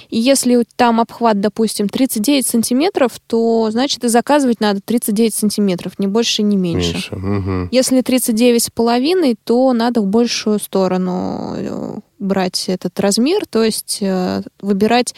И 0.10 0.18
если 0.18 0.64
там 0.76 1.00
обхват, 1.02 1.40
допустим, 1.40 1.90
39 1.90 2.46
сантиметров, 2.48 3.12
то, 3.28 3.70
значит, 3.72 4.04
и 4.04 4.08
заказывать 4.08 4.60
надо 4.60 4.82
39 4.84 5.34
сантиметров, 5.34 5.94
не 6.00 6.08
больше, 6.08 6.44
не 6.44 6.58
меньше. 6.58 6.94
Меньше. 6.94 7.16
Мгм. 7.16 7.70
Если 7.72 8.02
39 8.02 8.64
с 8.64 8.70
половиной, 8.70 9.36
то 9.44 9.74
надо 9.74 10.02
в 10.02 10.08
большую 10.08 10.60
сторону 10.60 11.54
э, 11.56 11.96
брать 12.20 12.66
этот 12.68 13.00
размер, 13.00 13.46
то 13.46 13.64
есть 13.64 14.00
э, 14.02 14.42
выбирать 14.62 15.14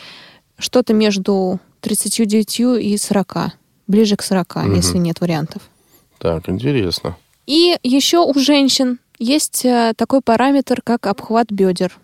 что-то 0.58 0.94
между 0.94 1.60
39 1.82 2.60
и 2.82 2.98
40, 2.98 3.36
ближе 3.88 4.16
к 4.18 4.22
40, 4.24 4.56
Мгм. 4.56 4.76
если 4.76 4.98
нет 4.98 5.22
вариантов. 5.22 5.62
Так, 6.18 6.50
интересно. 6.50 7.16
И 7.46 7.78
еще 7.84 8.20
у 8.20 8.34
женщин 8.38 9.00
есть 9.18 9.66
э, 9.66 9.94
такой 9.96 10.22
параметр, 10.22 10.82
как 10.84 11.08
обхват 11.08 11.48
бедер. 11.52 11.98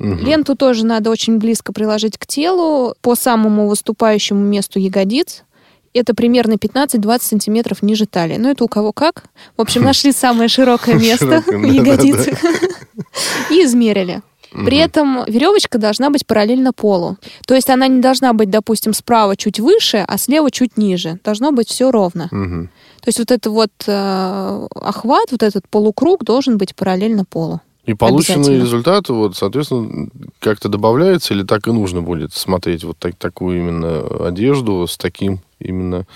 Мгм. 0.00 0.18
Ленту 0.26 0.56
тоже 0.56 0.84
надо 0.86 1.10
очень 1.10 1.38
близко 1.38 1.72
приложить 1.72 2.16
к 2.18 2.26
телу, 2.26 2.94
по 3.02 3.14
самому 3.14 3.68
выступающему 3.68 4.40
месту 4.40 4.78
ягодиц. 4.78 5.44
Это 5.92 6.14
примерно 6.14 6.54
15-20 6.54 7.22
сантиметров 7.22 7.82
ниже 7.82 8.06
талии. 8.06 8.36
Ну, 8.38 8.48
это 8.50 8.64
у 8.64 8.68
кого 8.68 8.92
как. 8.92 9.24
В 9.56 9.60
общем, 9.60 9.82
нашли 9.84 10.12
самое 10.12 10.48
широкое 10.48 10.94
место 10.94 11.42
в 11.46 11.62
ягодицах 11.64 12.38
и 13.50 13.64
измерили. 13.64 14.22
При 14.52 14.76
Мгм. 14.78 14.84
этом 14.84 15.24
веревочка 15.28 15.78
должна 15.78 16.10
быть 16.10 16.26
параллельно 16.26 16.72
полу. 16.72 17.16
То 17.46 17.54
есть 17.54 17.70
она 17.70 17.86
не 17.86 18.00
должна 18.00 18.32
быть, 18.32 18.50
допустим, 18.50 18.94
справа 18.94 19.36
чуть 19.36 19.60
выше, 19.60 20.04
а 20.08 20.18
слева 20.18 20.50
чуть 20.50 20.76
ниже. 20.76 21.20
Должно 21.22 21.52
быть 21.52 21.68
все 21.68 21.90
ровно. 21.92 22.28
Мгм. 22.32 22.66
То 23.00 23.08
есть 23.08 23.18
вот 23.20 23.30
это 23.30 23.50
вот 23.50 23.70
э, 23.86 24.66
охват, 24.74 25.30
вот 25.30 25.42
этот 25.44 25.68
полукруг 25.68 26.24
должен 26.24 26.58
быть 26.58 26.74
параллельно 26.74 27.24
полу. 27.24 27.60
И 27.90 27.94
полученный 27.94 28.36
Обязательно. 28.36 28.62
результат, 28.62 29.08
вот, 29.08 29.36
соответственно, 29.36 30.08
как-то 30.38 30.68
добавляется 30.68 31.34
или 31.34 31.42
так 31.42 31.66
и 31.66 31.72
нужно 31.72 32.02
будет 32.02 32.32
смотреть 32.32 32.84
вот 32.84 32.96
так, 32.98 33.16
такую 33.16 33.58
именно 33.58 34.28
одежду 34.28 34.86
с 34.86 34.96
таким 34.96 35.40
именно... 35.58 36.06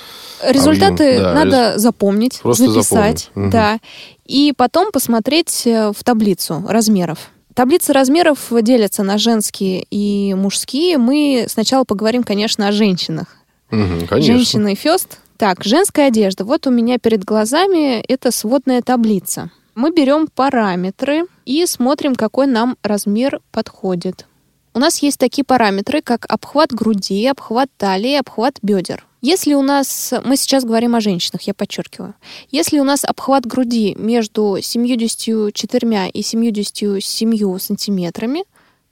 Результаты 0.46 1.16
Объем, 1.16 1.22
да, 1.22 1.34
надо 1.34 1.78
запомнить, 1.80 2.38
Просто 2.40 2.70
записать, 2.70 3.22
запомнить. 3.22 3.30
Мгм. 3.34 3.50
да, 3.50 3.78
и 4.24 4.54
потом 4.56 4.92
посмотреть 4.92 5.66
э, 5.66 5.90
в 5.90 6.04
таблицу 6.04 6.62
размеров. 6.68 7.30
Таблицы 7.54 7.92
размеров 7.92 8.38
делятся 8.62 9.02
на 9.02 9.18
женские 9.18 9.84
и 9.90 10.32
мужские. 10.34 10.98
Мы 10.98 11.46
сначала 11.48 11.82
поговорим, 11.82 12.22
конечно, 12.22 12.68
о 12.68 12.72
женщинах. 12.72 13.26
Мгм, 13.70 14.06
конечно. 14.06 14.34
Женщины 14.34 14.76
фест. 14.76 15.18
Так, 15.38 15.64
женская 15.64 16.06
одежда. 16.06 16.44
Вот 16.44 16.68
у 16.68 16.70
меня 16.70 16.98
перед 16.98 17.24
глазами 17.24 18.00
это 18.06 18.30
сводная 18.30 18.80
таблица. 18.80 19.50
Мы 19.74 19.90
берем 19.90 20.28
параметры 20.28 21.24
и 21.44 21.66
смотрим, 21.66 22.14
какой 22.14 22.46
нам 22.46 22.76
размер 22.82 23.40
подходит. 23.50 24.26
У 24.72 24.78
нас 24.78 24.98
есть 24.98 25.18
такие 25.18 25.44
параметры, 25.44 26.00
как 26.00 26.26
обхват 26.28 26.72
груди, 26.72 27.26
обхват 27.26 27.70
талии, 27.76 28.14
обхват 28.16 28.58
бедер. 28.62 29.04
Если 29.20 29.54
у 29.54 29.62
нас, 29.62 30.12
мы 30.24 30.36
сейчас 30.36 30.64
говорим 30.64 30.94
о 30.94 31.00
женщинах, 31.00 31.42
я 31.42 31.54
подчеркиваю, 31.54 32.14
если 32.50 32.78
у 32.78 32.84
нас 32.84 33.04
обхват 33.04 33.46
груди 33.46 33.94
между 33.98 34.58
74 34.60 36.10
и 36.10 36.22
77 36.22 37.58
сантиметрами, 37.58 38.44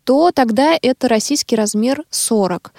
то 0.04 0.32
тогда 0.32 0.76
это 0.80 1.08
российский 1.08 1.54
размер 1.54 2.02
40. 2.10 2.72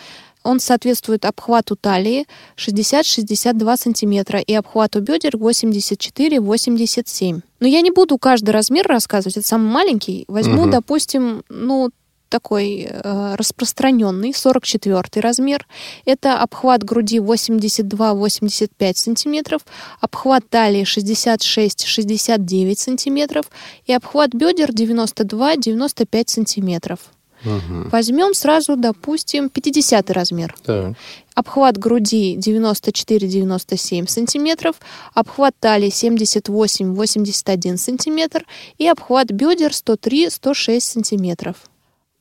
Он 0.43 0.59
соответствует 0.59 1.25
обхвату 1.25 1.75
талии 1.75 2.25
60-62 2.57 3.77
сантиметра 3.77 4.39
и 4.39 4.53
обхвату 4.53 5.01
бедер 5.01 5.35
84-87. 5.37 7.41
Но 7.59 7.67
я 7.67 7.81
не 7.81 7.91
буду 7.91 8.17
каждый 8.17 8.51
размер 8.51 8.87
рассказывать, 8.87 9.37
это 9.37 9.47
самый 9.47 9.71
маленький. 9.71 10.25
Возьму, 10.27 10.63
Мгм. 10.63 10.71
допустим, 10.71 11.43
ну, 11.49 11.89
такой 12.29 12.87
э, 12.89 13.35
распространенный, 13.35 14.33
44 14.33 15.21
размер. 15.21 15.67
Это 16.05 16.39
обхват 16.41 16.83
груди 16.83 17.19
82-85 17.19 18.97
сантиметров, 18.97 19.61
обхват 20.01 20.49
талии 20.49 20.83
66-69 20.83 22.79
сантиметров 22.79 23.45
и 23.85 23.93
обхват 23.93 24.31
бедер 24.33 24.71
92-95 24.71 26.29
сантиметров. 26.29 26.99
Мгм. 27.43 27.89
Возьмем 27.89 28.33
сразу, 28.33 28.75
допустим, 28.75 29.49
50 29.49 30.09
размер. 30.11 30.55
Так. 30.65 30.93
Обхват 31.35 31.77
груди 31.77 32.37
94-97 32.37 34.07
сантиметров, 34.07 34.75
обхват 35.13 35.55
талии 35.59 35.89
78-81 35.89 37.77
сантиметр 37.77 38.45
и 38.77 38.87
обхват 38.87 39.31
бедер 39.31 39.71
103-106 39.71 40.79
сантиметров. 40.79 41.55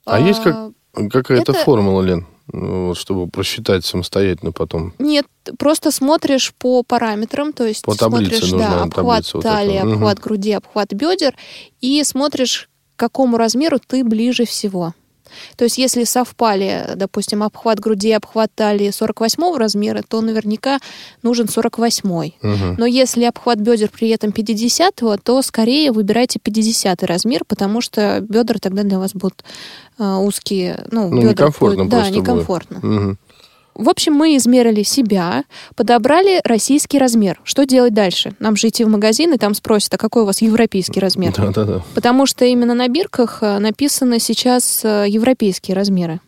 А 0.04 0.20
есть 0.20 0.42
как- 0.42 0.70
Какая-то 1.10 1.52
Это- 1.52 1.64
формула, 1.64 2.02
Лен, 2.02 2.26
ну, 2.52 2.88
вот, 2.88 2.98
чтобы 2.98 3.26
просчитать 3.26 3.82
самостоятельно 3.86 4.52
потом. 4.52 4.92
Нет, 4.98 5.26
просто 5.58 5.90
смотришь 5.90 6.52
по 6.58 6.82
параметрам, 6.82 7.54
то 7.54 7.64
есть 7.66 7.82
По 7.82 7.94
смотришь, 7.94 8.50
да, 8.50 8.82
обхват 8.82 9.24
вот 9.32 9.42
талии. 9.42 9.80
Мгм. 9.80 9.92
обхват 9.94 10.18
груди, 10.18 10.52
обхват 10.52 10.92
бедер, 10.92 11.34
и 11.80 12.04
смотришь, 12.04 12.68
к 12.94 12.98
какому 13.00 13.38
размеру 13.38 13.78
ты 13.78 14.04
ближе 14.04 14.44
всего. 14.44 14.92
То 15.56 15.64
есть, 15.64 15.78
если 15.78 16.04
совпали, 16.04 16.90
допустим, 16.96 17.42
обхват 17.42 17.78
груди 17.80 18.08
и 18.08 18.12
обхват 18.12 18.50
талии 18.54 18.90
48 18.90 19.56
размера, 19.56 20.02
то 20.06 20.20
наверняка 20.20 20.78
нужен 21.22 21.48
48. 21.48 22.32
Мгм. 22.42 22.74
Но 22.78 22.86
если 22.86 23.24
обхват 23.24 23.58
бедер 23.58 23.90
при 23.90 24.08
этом 24.10 24.32
50, 24.32 25.02
то 25.22 25.42
скорее 25.42 25.92
выбирайте 25.92 26.38
50 26.38 27.02
размер, 27.02 27.42
потому 27.46 27.80
что 27.80 28.20
бедра 28.20 28.58
тогда 28.60 28.82
для 28.82 28.98
вас 28.98 29.12
будут 29.14 29.44
э, 29.98 30.04
узкие. 30.16 30.84
Ну, 30.90 31.08
Ну, 31.08 31.16
бедра 31.16 31.30
некомфортно 31.30 31.84
будут- 31.84 31.90
Да, 31.90 31.96
просто 31.98 32.12
будет. 32.14 32.22
некомфортно. 32.28 33.16
В 33.74 33.88
общем, 33.88 34.12
мы 34.14 34.36
измерили 34.36 34.82
себя, 34.82 35.44
подобрали 35.76 36.40
российский 36.44 36.98
размер. 36.98 37.40
Что 37.44 37.64
делать 37.64 37.94
дальше? 37.94 38.34
Нам 38.38 38.56
же 38.56 38.68
идти 38.68 38.84
в 38.84 38.88
магазин, 38.88 39.32
и 39.32 39.38
там 39.38 39.54
спросят, 39.54 39.94
а 39.94 39.98
какой 39.98 40.22
у 40.22 40.26
вас 40.26 40.42
европейский 40.42 41.00
размер? 41.00 41.34
Да-да-да. 41.36 41.82
Потому 41.94 42.26
что 42.26 42.44
именно 42.44 42.74
на 42.74 42.88
бирках 42.88 43.38
э, 43.42 43.58
написаны 43.58 44.18
сейчас 44.18 44.80
э, 44.84 45.06
европейские 45.08 45.74
размеры. 45.74 46.20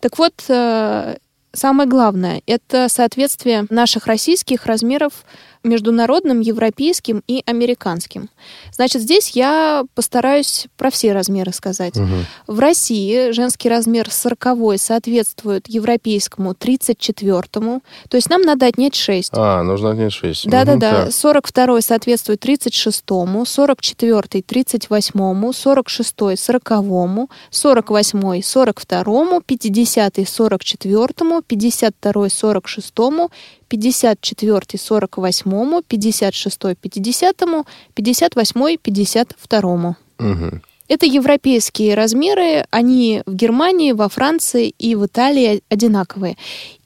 Так 0.00 0.18
вот, 0.18 0.34
э, 0.48 1.16
самое 1.52 1.88
главное– 1.88 2.42
это 2.46 2.88
соответствие 2.88 3.66
наших 3.70 4.06
российских 4.06 4.66
размеров 4.66 5.24
международным, 5.64 6.40
европейским 6.40 7.22
и 7.26 7.42
американским. 7.46 8.28
Значит, 8.72 9.02
здесь 9.02 9.30
я 9.30 9.84
постараюсь 9.94 10.66
про 10.76 10.90
все 10.90 11.12
размеры 11.12 11.52
сказать. 11.52 11.96
Мгм. 11.96 12.26
В 12.46 12.58
России 12.58 13.30
женский 13.30 13.68
размер 13.68 14.10
40 14.10 14.78
соответствует 14.78 15.68
европейскому 15.68 16.52
34-му, 16.52 17.82
то 18.08 18.16
есть 18.16 18.28
нам 18.28 18.42
надо 18.42 18.66
отнять 18.66 18.94
6. 18.94 19.32
А, 19.34 19.62
нужно 19.62 19.90
отнять 19.90 20.12
6. 20.12 20.48
Да-да-да. 20.48 21.10
42 21.10 21.80
соответствует 21.80 22.44
36-му, 22.44 23.42
44-й 23.42 24.40
38-му, 24.40 25.50
46-й 25.50 26.34
40-му, 26.34 27.30
48-й 27.50 28.40
42-му, 28.40 29.40
50-й 29.40 30.22
44-му, 30.24 31.41
52-й 31.48 32.28
46-му, 32.28 33.30
54-й 33.70 34.76
48-му, 34.76 35.82
56-й 35.90 36.74
50-му, 36.74 37.64
58-й 37.96 38.76
52-му. 38.76 39.94
Мгм. 40.18 40.60
Это 40.88 41.06
европейские 41.06 41.94
размеры, 41.94 42.66
они 42.70 43.22
в 43.24 43.34
Германии, 43.34 43.92
во 43.92 44.08
Франции 44.08 44.74
и 44.78 44.94
в 44.94 45.06
Италии 45.06 45.62
одинаковые. 45.70 46.36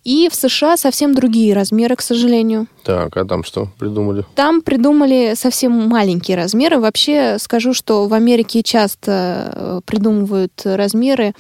И 0.05 0.29
в 0.31 0.35
США 0.37 0.77
совсем 0.77 1.15
другие 1.15 1.55
размеры, 1.55 1.97
к 1.97 2.01
сожалению. 2.01 2.69
Так, 2.85 3.17
а 3.17 3.25
там 3.25 3.43
что 3.43 3.69
придумали? 3.79 4.25
Там 4.37 4.63
придумали 4.63 5.35
совсем 5.35 5.73
маленькие 5.73 6.37
размеры. 6.37 6.79
Вообще 6.79 7.39
скажу, 7.41 7.75
что 7.75 8.07
в 8.07 8.15
Америке 8.15 8.63
часто 8.63 9.51
э, 9.53 9.81
придумывают 9.85 10.53
размеры 10.65 11.35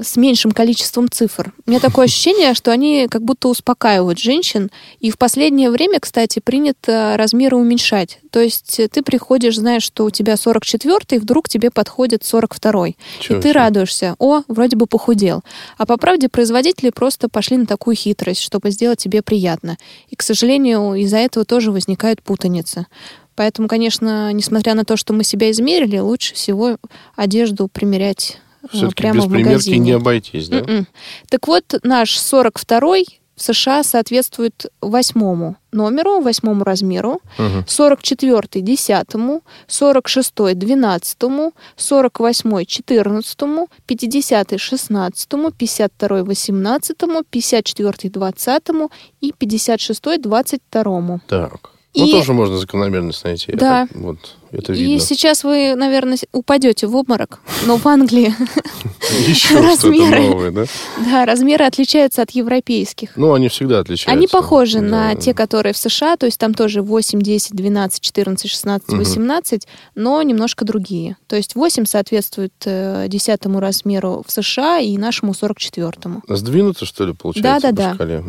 с 0.00 0.16
меньшим 0.16 0.52
количеством 0.52 1.10
цифр. 1.10 1.52
У 1.66 1.70
меня 1.70 1.80
такое 1.80 2.04
ощущение, 2.06 2.54
что 2.54 2.70
они 2.70 3.08
как 3.10 3.22
будто 3.22 3.48
успокаивают 3.48 4.18
женщин. 4.18 4.70
И 5.00 5.10
в 5.10 5.18
последнее 5.18 5.70
время, 5.70 6.00
кстати, 6.00 6.40
принято 6.40 7.14
размеры 7.16 7.56
уменьшать. 7.56 8.20
То 8.30 8.40
есть 8.40 8.80
ты 8.90 9.02
приходишь, 9.02 9.56
знаешь, 9.56 9.82
что 9.82 10.04
у 10.04 10.10
тебя 10.10 10.34
44-й, 10.34 11.18
вдруг 11.18 11.48
тебе 11.48 11.70
подходит 11.70 12.22
42-й. 12.22 12.96
Чё 13.20 13.38
и 13.38 13.40
ты 13.40 13.52
радуешься. 13.52 14.14
О, 14.18 14.42
вроде 14.48 14.76
бы 14.76 14.86
похудел. 14.86 15.42
А 15.76 15.86
по 15.86 15.96
правде 15.96 16.28
производители 16.28 16.90
просто 16.90 17.28
пошли 17.28 17.56
на 17.56 17.66
такую 17.66 17.96
хитрость, 17.96 18.40
чтобы 18.40 18.70
сделать 18.70 18.98
тебе 18.98 19.22
приятно. 19.22 19.76
И, 20.08 20.16
к 20.16 20.22
сожалению, 20.22 20.94
из-за 20.94 21.18
этого 21.18 21.44
тоже 21.44 21.72
возникает 21.72 22.22
путаница. 22.22 22.86
Поэтому, 23.34 23.68
конечно, 23.68 24.32
несмотря 24.32 24.74
на 24.74 24.84
то, 24.84 24.96
что 24.96 25.12
мы 25.12 25.22
себя 25.22 25.50
измерили, 25.52 25.98
лучше 25.98 26.34
всего 26.34 26.76
одежду 27.14 27.68
примерять 27.68 28.38
Все-таки 28.72 29.02
прямо 29.02 29.16
без 29.20 29.24
в 29.24 29.28
примерки 29.30 29.48
магазине. 29.50 29.78
не 29.78 29.92
обойтись, 29.92 30.48
да? 30.48 30.58
Мгм. 30.60 30.86
Так 31.28 31.48
вот, 31.48 31.64
наш 31.82 32.16
42-й 32.18 33.20
в 33.36 33.42
США 33.42 33.84
соответствует 33.84 34.66
восьмому 34.80 35.56
номеру, 35.70 36.20
восьмому 36.20 36.64
размеру, 36.64 37.20
Мгм. 37.38 37.64
44 37.68 38.60
десятому, 38.62 39.42
46 39.68 40.54
двенадцатому, 40.56 41.52
48 41.76 42.64
четырнадцатому, 42.64 43.68
50 43.86 44.58
шестнадцатому, 44.58 45.52
52 45.52 46.24
восемнадцатому, 46.24 47.22
54 47.30 48.10
двадцатому 48.10 48.90
и 49.20 49.32
56 49.32 50.18
двадцать 50.20 50.60
второму. 50.68 51.20
Так. 51.28 51.70
Ну, 51.98 52.06
И- 52.06 52.12
тоже 52.12 52.32
можно 52.32 52.56
закономерность 52.58 53.24
найти. 53.24 53.52
Да. 53.52 53.86
так- 53.86 53.96
Вот, 54.00 54.18
это 54.52 54.72
И 54.72 54.82
видно. 54.84 55.00
сейчас 55.00 55.42
вы, 55.44 55.74
наверное, 55.74 56.16
упадете 56.32 56.86
в 56.86 56.94
обморок, 56.96 57.40
но 57.66 57.76
в 57.76 57.86
Англии 57.86 58.34
размеры. 59.52 60.50
да? 60.52 60.64
да, 61.04 61.24
размеры 61.26 61.64
отличаются 61.64 62.22
от 62.22 62.30
европейских. 62.30 63.10
Ну, 63.16 63.32
они 63.34 63.48
всегда 63.48 63.80
отличаются. 63.80 64.10
Они 64.12 64.26
похожи 64.26 64.80
на 64.80 65.14
Да. 65.14 65.20
те, 65.20 65.34
которые 65.34 65.72
в 65.72 65.76
США, 65.78 66.16
то 66.16 66.26
есть 66.26 66.38
там 66.38 66.54
тоже 66.54 66.82
8, 66.82 67.20
10, 67.20 67.52
12, 67.54 68.00
14, 68.00 68.50
16, 68.50 68.88
Мгм. 68.88 68.98
18, 68.98 69.66
но 69.94 70.22
немножко 70.22 70.64
другие. 70.64 71.16
То 71.26 71.36
есть 71.36 71.54
8 71.54 71.84
соответствует 71.86 72.52
э, 72.64 73.06
10 73.08 73.58
размеру 73.60 74.24
в 74.26 74.30
США 74.32 74.78
и 74.78 74.96
нашему 74.96 75.32
44-му. 75.32 76.22
Сдвинуто, 76.28 76.84
что 76.86 77.04
ли, 77.04 77.12
получается, 77.12 77.72
по 77.74 77.94
шкале? 77.94 78.22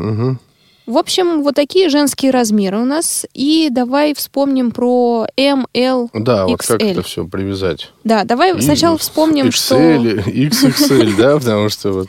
В 0.90 0.98
общем, 0.98 1.44
вот 1.44 1.54
такие 1.54 1.88
женские 1.90 2.32
размеры 2.32 2.80
у 2.80 2.84
нас. 2.84 3.24
И 3.36 3.70
давай 3.70 4.16
вспомним 4.16 4.72
про 4.72 5.28
М, 5.38 5.68
Л. 5.76 6.10
Да, 6.16 6.48
вот 6.48 6.62
как 6.64 6.82
это 6.82 7.04
все 7.04 7.28
привязать? 7.28 7.92
Да, 8.04 8.24
давай 8.24 8.58
И 8.58 8.62
сначала 8.62 8.98
вспомним, 8.98 9.52
что... 9.52 9.76
XL, 9.76 10.26
XXL, 10.50 11.16
да, 11.16 11.38
потому 11.38 11.70
что 11.70 11.92
вот, 11.92 12.08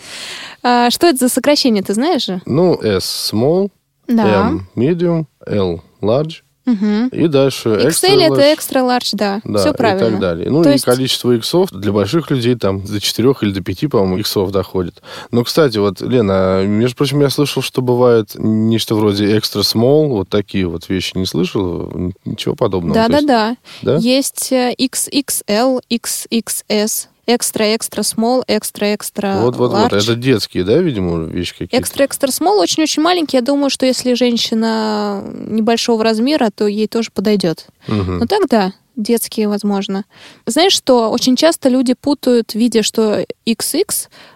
а, 0.62 0.88
что 0.88 1.08
это 1.08 1.18
за 1.18 1.28
сокращение, 1.28 1.82
ты 1.82 1.92
знаешь 1.92 2.24
же? 2.24 2.40
ну, 2.46 2.74
S 2.80 3.30
small. 3.34 3.70
M 4.08 4.66
medium, 4.74 5.26
L 5.46 5.82
large, 6.00 6.36
Мгм. 6.66 7.08
и 7.08 7.26
дальше 7.26 7.70
extra 7.70 8.10
XL 8.16 8.20
это 8.34 8.40
extra 8.42 8.82
large, 8.86 9.10
да. 9.14 9.40
Да, 9.44 9.58
Все 9.60 9.70
и 9.70 9.72
правильно. 9.72 10.10
так 10.10 10.20
далее. 10.20 10.50
Ну 10.50 10.62
То 10.62 10.68
и 10.68 10.72
есть- 10.72 10.84
количество 10.84 11.32
иксов 11.32 11.70
для 11.72 11.90
больших 11.92 12.30
людей 12.30 12.54
там 12.54 12.82
до 12.84 13.00
4 13.00 13.42
или 13.42 13.52
до 13.52 13.62
5, 13.62 13.88
по-моему, 13.88 14.18
иксов 14.18 14.50
доходит. 14.52 15.02
Но, 15.30 15.42
кстати, 15.44 15.78
вот, 15.78 16.00
Лена, 16.00 16.64
между 16.66 16.96
прочим, 16.96 17.20
я 17.20 17.30
слышал, 17.30 17.62
что 17.62 17.82
бывает 17.82 18.32
нечто 18.36 18.94
вроде 18.94 19.36
extra 19.36 19.62
small, 19.62 20.08
вот 20.08 20.28
такие 20.28 20.66
вот 20.66 20.88
вещи 20.88 21.16
не 21.16 21.26
слышал, 21.26 21.90
ничего 22.24 22.54
подобного. 22.54 22.94
Да, 22.94 23.06
То 23.06 23.10
да, 23.10 23.16
есть- 23.16 23.26
да. 23.26 23.56
Да? 23.82 23.96
Есть 23.96 24.52
э, 24.52 24.74
XXL, 24.78 25.80
XXS, 25.90 27.06
extra 27.26 27.74
extra 27.74 28.02
small, 28.02 28.42
extra 28.46 28.94
extra 28.96 29.42
Вот, 29.42 29.56
вот, 29.56 29.70
вот. 29.72 29.92
large. 29.92 30.02
Это 30.02 30.14
детские, 30.14 30.64
да, 30.64 30.78
видимо, 30.78 31.24
вещи 31.26 31.52
какие-то? 31.52 31.78
Экстра 31.78 32.06
экстра 32.06 32.30
смол 32.30 32.58
очень-очень 32.58 33.02
маленький. 33.02 33.36
Я 33.36 33.42
думаю, 33.42 33.70
что 33.70 33.86
если 33.86 34.14
женщина 34.14 35.22
небольшого 35.24 36.02
размера, 36.04 36.50
то 36.54 36.66
ей 36.66 36.88
тоже 36.88 37.10
подойдет. 37.12 37.66
Мгм. 37.86 38.18
Ну 38.18 38.26
так 38.26 38.48
да, 38.48 38.72
детские, 38.96 39.48
возможно. 39.48 40.04
Знаешь, 40.46 40.72
что 40.72 41.10
очень 41.10 41.36
часто 41.36 41.68
люди 41.68 41.94
путают, 41.94 42.54
видя, 42.54 42.82
что 42.82 43.24
XX, 43.46 43.84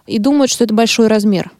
и 0.06 0.18
думают, 0.18 0.50
что 0.50 0.64
это 0.64 0.74
большой 0.74 1.08
размер. 1.08 1.50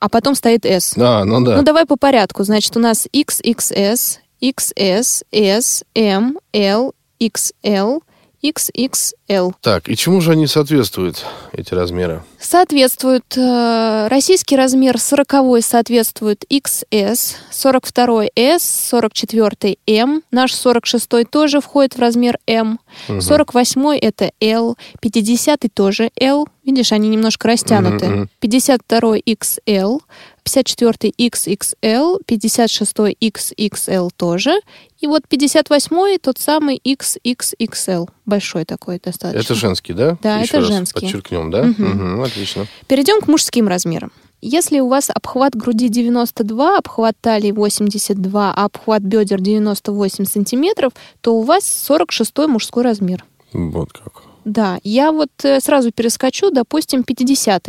А 0.00 0.08
потом 0.08 0.34
стоит 0.34 0.64
S. 0.64 0.94
А, 0.96 1.24
ну 1.24 1.44
да. 1.44 1.56
Ну 1.56 1.62
давай 1.62 1.84
по 1.84 1.96
порядку. 1.96 2.44
Значит, 2.44 2.76
у 2.76 2.80
нас 2.80 3.08
XXS, 3.12 4.18
XS, 4.40 5.24
S, 5.32 5.84
M, 5.94 6.38
L, 6.52 6.94
XL, 7.20 8.00
XXL. 8.42 9.17
Так, 9.60 9.88
и 9.88 9.96
чему 9.96 10.20
же 10.20 10.32
они 10.32 10.46
соответствуют, 10.46 11.24
эти 11.52 11.74
размеры? 11.74 12.22
Соответствует 12.40 13.24
э, 13.36 14.06
российский 14.08 14.56
размер 14.56 14.98
40 14.98 15.62
соответствует 15.62 16.44
XS, 16.50 17.34
42 17.50 18.24
S, 18.34 18.62
44 18.90 19.76
M, 19.86 20.22
наш 20.30 20.54
46 20.54 21.28
тоже 21.30 21.60
входит 21.60 21.96
в 21.96 21.98
размер 22.00 22.38
M, 22.46 22.78
Мгм. 23.08 23.20
48 23.20 23.98
это 24.00 24.30
L, 24.40 24.76
50 25.00 25.60
тоже 25.74 26.10
L, 26.20 26.46
видишь, 26.64 26.92
они 26.92 27.08
немножко 27.08 27.48
растянуты, 27.48 28.06
мгм. 28.06 28.30
52 28.40 29.18
XL, 29.26 30.00
54 30.44 31.12
XXL, 31.18 32.18
56 32.26 32.96
XXL 33.20 34.10
тоже, 34.16 34.60
и 35.00 35.06
вот 35.06 35.28
58 35.28 36.18
тот 36.18 36.38
самый 36.38 36.80
XXXL, 36.84 38.08
большой 38.24 38.64
такой 38.64 38.94
достаточно. 38.98 39.17
Это 39.26 39.54
женский, 39.54 39.92
да? 39.92 40.16
Да, 40.22 40.38
Еще 40.38 40.50
это 40.50 40.58
раз 40.60 40.66
женский. 40.68 41.00
Подчеркнем, 41.00 41.50
да? 41.50 41.64
Мгм. 41.64 41.88
Мгм, 41.88 42.22
Отлично. 42.22 42.66
Перейдем 42.86 43.20
к 43.20 43.28
мужским 43.28 43.68
размерам. 43.68 44.12
Если 44.40 44.78
у 44.78 44.88
вас 44.88 45.10
обхват 45.12 45.56
груди 45.56 45.88
92, 45.88 46.78
обхват 46.78 47.16
талии 47.20 47.50
82, 47.50 48.52
а 48.54 48.64
обхват 48.64 49.02
бедер 49.02 49.40
98 49.40 50.24
сантиметров, 50.26 50.92
то 51.20 51.34
у 51.34 51.42
вас 51.42 51.64
46 51.64 52.46
мужской 52.46 52.84
размер. 52.84 53.24
Вот 53.52 53.92
как. 53.92 54.22
Да, 54.44 54.78
я 54.84 55.10
вот 55.10 55.30
э, 55.42 55.60
сразу 55.60 55.90
перескочу, 55.90 56.50
допустим, 56.50 57.02
50 57.02 57.68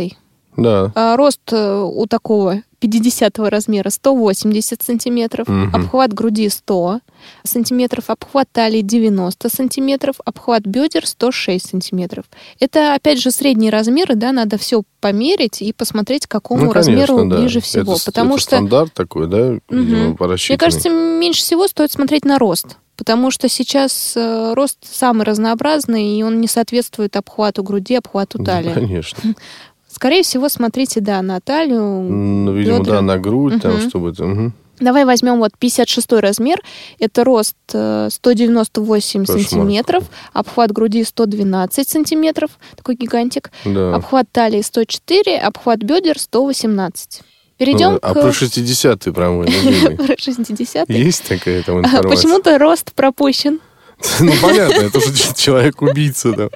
Да. 0.62 0.92
а, 0.96 1.16
Рост 1.18 1.42
э, 1.52 1.82
у 1.82 2.06
такого 2.06 2.62
50 2.80 3.38
размера 3.50 3.90
180 3.90 4.82
сантиметров, 4.82 5.48
Мгм. 5.48 5.76
обхват 5.76 6.14
груди 6.14 6.48
100 6.48 7.02
сантиметров, 7.44 8.06
обхват 8.08 8.48
талии 8.52 8.82
90 8.82 9.50
сантиметров, 9.50 10.16
обхват 10.24 10.64
бедер 10.64 11.06
106 11.06 11.70
сантиметров. 11.70 12.26
Это, 12.60 12.94
опять 12.94 13.20
же, 13.22 13.32
средние 13.32 13.72
размеры, 13.72 14.16
да, 14.16 14.32
надо 14.32 14.58
все 14.58 14.84
померить 15.02 15.62
и 15.62 15.74
посмотреть, 15.74 16.28
к 16.28 16.32
какому 16.32 16.66
Ну, 16.66 16.72
конечно, 16.72 16.94
размеру 16.94 17.26
да. 17.30 17.38
ближе 17.40 17.60
всего. 17.60 17.96
Это, 17.96 18.06
потому 18.06 18.34
это 18.36 18.42
что, 18.42 18.50
стандарт 18.52 18.94
такой, 18.94 19.28
да, 19.28 19.58
по 19.68 19.74
мне 19.74 20.58
кажется, 20.58 20.90
меньше 20.90 21.42
всего 21.42 21.68
стоит 21.68 21.92
смотреть 21.92 22.24
на 22.26 22.40
рост. 22.40 22.78
Потому 22.96 23.32
что 23.32 23.48
сейчас 23.48 24.12
э, 24.18 24.54
рост 24.54 24.78
самый 24.82 25.24
разнообразный, 25.24 26.18
и 26.18 26.22
он 26.24 26.42
не 26.42 26.48
соответствует 26.50 27.16
обхвату 27.16 27.64
груди, 27.64 27.96
обхвату 27.96 28.44
талии. 28.44 28.74
конечно. 28.74 29.36
Скорее 29.92 30.24
всего, 30.24 30.50
смотрите, 30.50 31.02
да, 31.02 31.22
на 31.22 31.40
талию, 31.42 31.82
Ну, 31.82 32.54
видимо, 32.54 32.80
бедра. 32.80 32.96
да, 32.96 33.02
на 33.02 33.18
грудь, 33.18 33.62
там, 33.62 33.74
Мгм. 33.80 33.90
чтобы 33.90 34.10
это... 34.12 34.26
мгм. 34.26 34.54
Давай 34.80 35.04
возьмем 35.04 35.40
вот 35.40 35.52
56 35.60 36.22
размер. 36.22 36.62
Это 37.00 37.26
рост 37.26 37.56
э, 37.74 38.08
198 38.10 39.26
Кошмар 39.26 39.42
сантиметров, 39.42 40.04
обхват 40.32 40.72
груди 40.72 41.04
112 41.04 41.90
сантиметров, 41.90 42.52
такой 42.78 42.96
гигантик, 42.96 43.52
Да. 43.66 43.96
обхват 43.96 44.28
талии 44.32 44.62
104, 44.62 45.38
обхват 45.38 45.80
бедер 45.80 46.18
118. 46.18 47.22
Перейдем 47.58 47.94
Ну, 47.94 48.00
а 48.02 48.14
к 48.14 48.22
про 48.22 48.30
60-й, 48.30 49.12
про 49.14 49.32
мой 49.32 49.48
любимый. 49.48 49.98
про 49.98 50.16
60 50.18 50.90
Есть 50.90 51.28
такая 51.28 51.62
там 51.64 51.78
А, 51.78 51.80
информация? 51.82 52.10
Почему-то 52.16 52.58
рост 52.58 52.94
пропущен. 52.94 53.60
Ну, 54.20 54.32
понятно, 54.42 54.82
это 54.82 54.98
уже 54.98 55.14
человек-убийца, 55.36 56.32
да. 56.34 56.50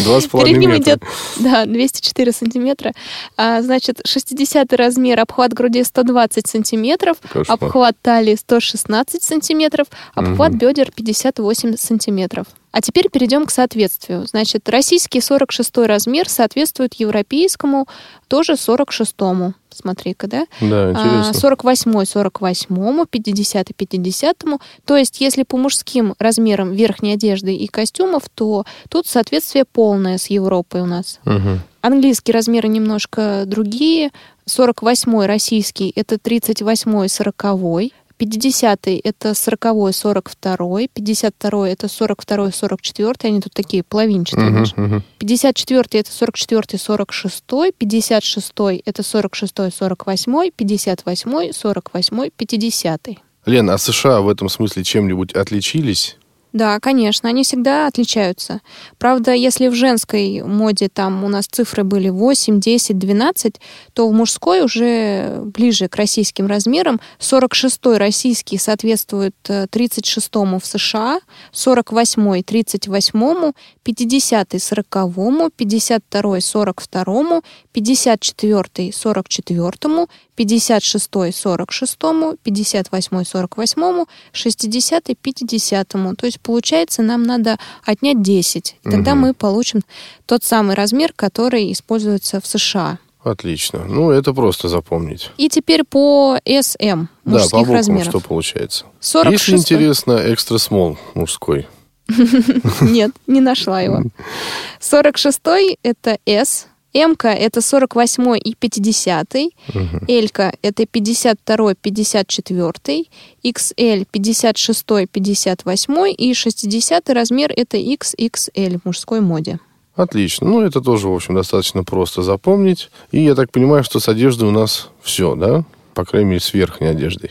Два 0.00 0.20
с 0.20 0.26
половиной 0.26 0.66
метра. 0.66 0.94
идет, 0.94 1.02
да, 1.38 1.66
204 1.66 2.32
сантиметра. 2.32 2.92
А, 3.36 3.62
значит, 3.62 4.00
60 4.06 4.72
размер, 4.72 5.20
обхват 5.20 5.52
груди 5.52 5.82
120 5.84 6.46
сантиметров, 6.46 7.16
Кошмар. 7.32 7.46
обхват 7.62 7.96
талии 8.02 8.34
116 8.36 9.22
сантиметров, 9.22 9.86
обхват 10.14 10.50
Мгм. 10.50 10.58
бедер 10.58 10.90
58 10.92 11.76
сантиметров. 11.76 12.46
А 12.74 12.80
теперь 12.80 13.08
перейдем 13.08 13.46
к 13.46 13.52
соответствию. 13.52 14.26
Значит, 14.26 14.68
российский 14.68 15.20
46 15.20 15.86
размер 15.86 16.28
соответствует 16.28 16.94
европейскому, 16.94 17.86
тоже 18.26 18.54
46-му. 18.54 19.54
Смотри-ка, 19.70 20.26
да? 20.26 20.46
Да, 20.60 20.88
А, 20.88 20.90
интересно. 20.90 21.34
48 21.34 22.04
48 22.04 23.06
50 23.08 23.68
50 23.76 24.44
То 24.84 24.96
есть, 24.96 25.20
если 25.20 25.44
по 25.44 25.56
мужским 25.56 26.16
размерам 26.18 26.72
верхней 26.72 27.12
одежды 27.12 27.54
и 27.54 27.68
костюмов, 27.68 28.24
то 28.34 28.64
тут 28.88 29.06
соответствие 29.06 29.64
полное 29.64 30.18
с 30.18 30.26
Европой 30.26 30.80
у 30.80 30.86
нас. 30.86 31.20
Мгм. 31.24 31.60
Английские 31.80 32.34
размеры 32.34 32.66
немножко 32.66 33.44
другие. 33.46 34.10
48 34.46 35.26
российский— 35.26 35.92
это 35.94 36.18
38 36.18 37.06
40 37.06 37.84
50 38.16 38.80
это 39.02 39.34
40 39.34 39.94
42 39.94 40.80
52 40.92 41.68
это 41.68 41.88
42 41.88 42.50
44 42.52 43.14
они 43.22 43.40
тут 43.40 43.52
такие 43.52 43.82
половинчатые. 43.82 44.50
Мгм, 44.50 44.66
знаешь. 44.66 44.72
мгм. 44.76 45.02
54 45.18 46.00
это 46.00 46.12
44 46.12 46.78
46 46.78 47.44
56 47.76 48.52
это 48.84 49.02
46 49.02 49.54
48 49.72 50.50
58 50.56 51.52
48 51.52 52.30
50 52.36 53.08
Лен, 53.46 53.68
а 53.68 53.78
США 53.78 54.20
в 54.20 54.28
этом 54.28 54.48
смысле 54.48 54.84
чем-нибудь 54.84 55.32
отличились? 55.32 56.16
Да, 56.54 56.78
конечно, 56.78 57.28
они 57.28 57.42
всегда 57.42 57.88
отличаются. 57.88 58.60
Правда, 58.98 59.32
если 59.32 59.66
в 59.66 59.74
женской 59.74 60.40
моде 60.42 60.88
там 60.88 61.24
у 61.24 61.28
нас 61.28 61.46
цифры 61.46 61.82
были 61.82 62.10
8, 62.10 62.60
10, 62.60 62.96
12, 62.96 63.60
то 63.92 64.08
в 64.08 64.12
мужской 64.12 64.62
уже 64.62 65.40
ближе 65.42 65.88
к 65.88 65.96
российским 65.96 66.46
размерам. 66.46 67.00
46-й 67.18 67.96
российский 67.96 68.56
соответствует 68.56 69.34
36-му 69.48 70.58
э, 70.58 70.60
в 70.60 70.64
США, 70.64 71.18
48-й 71.52 72.42
38-му, 72.42 73.52
50-й 73.84 74.58
40-му, 74.58 75.48
52-й 75.48 76.38
42-му, 76.38 77.42
54-й 77.74 78.90
44-му, 78.90 80.08
56-й 80.36 81.30
46-му, 81.30 82.36
58-й 82.44 83.24
48-му, 83.24 84.06
60-й 84.32 85.16
50-му. 85.22 86.14
То 86.14 86.26
есть, 86.26 86.40
получается, 86.40 87.02
нам 87.02 87.22
надо 87.22 87.58
отнять 87.84 88.22
10. 88.22 88.76
Тогда 88.82 89.12
угу. 89.12 89.20
мы 89.20 89.34
получим 89.34 89.82
тот 90.26 90.44
самый 90.44 90.74
размер, 90.74 91.12
который 91.14 91.72
используется 91.72 92.40
в 92.40 92.46
США. 92.46 92.98
Отлично. 93.24 93.86
Ну, 93.88 94.10
это 94.10 94.34
просто 94.34 94.68
запомнить. 94.68 95.30
И 95.38 95.48
теперь 95.48 95.82
по 95.84 96.38
SM 96.44 97.06
мужских 97.24 97.50
да, 97.50 97.56
по 97.56 97.60
бокам 97.60 97.74
размеров. 97.74 98.08
что 98.08 98.20
получается? 98.20 98.84
46 99.00 99.48
Если 99.48 99.56
интересно, 99.56 100.20
экстра 100.26 100.58
смол 100.58 100.98
мужской. 101.14 101.66
Нет, 102.82 103.12
не 103.26 103.40
нашла 103.40 103.80
его. 103.80 104.02
46-й 104.80 105.78
это 105.82 106.18
S, 106.26 106.66
М-ка 106.94 107.28
это 107.28 107.60
48 107.60 108.38
и 108.38 108.54
50, 108.54 109.34
угу. 109.34 109.80
Л-ка 110.08 110.54
это 110.62 110.86
52 110.86 111.74
54, 111.74 113.04
XL 113.42 114.06
56 114.10 114.86
58 115.10 116.14
и 116.16 116.34
60 116.34 117.10
размер 117.10 117.52
это 117.54 117.76
XXL 117.76 118.80
в 118.80 118.86
мужской 118.86 119.20
моде. 119.20 119.58
Отлично. 119.96 120.48
Ну, 120.48 120.60
это 120.62 120.80
тоже, 120.80 121.08
в 121.08 121.14
общем, 121.14 121.34
достаточно 121.34 121.84
просто 121.84 122.22
запомнить. 122.22 122.90
И 123.12 123.22
я 123.22 123.34
так 123.34 123.52
понимаю, 123.52 123.84
что 123.84 124.00
с 124.00 124.08
одеждой 124.08 124.48
у 124.48 124.52
нас 124.52 124.88
все, 125.02 125.36
да? 125.36 125.64
По 125.94 126.04
крайней 126.04 126.30
мере, 126.30 126.40
с 126.40 126.52
верхней 126.52 126.88
одеждой. 126.88 127.30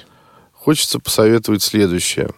Хочется 0.53 0.99
посоветовать 0.99 1.61
следующее. 1.61 2.29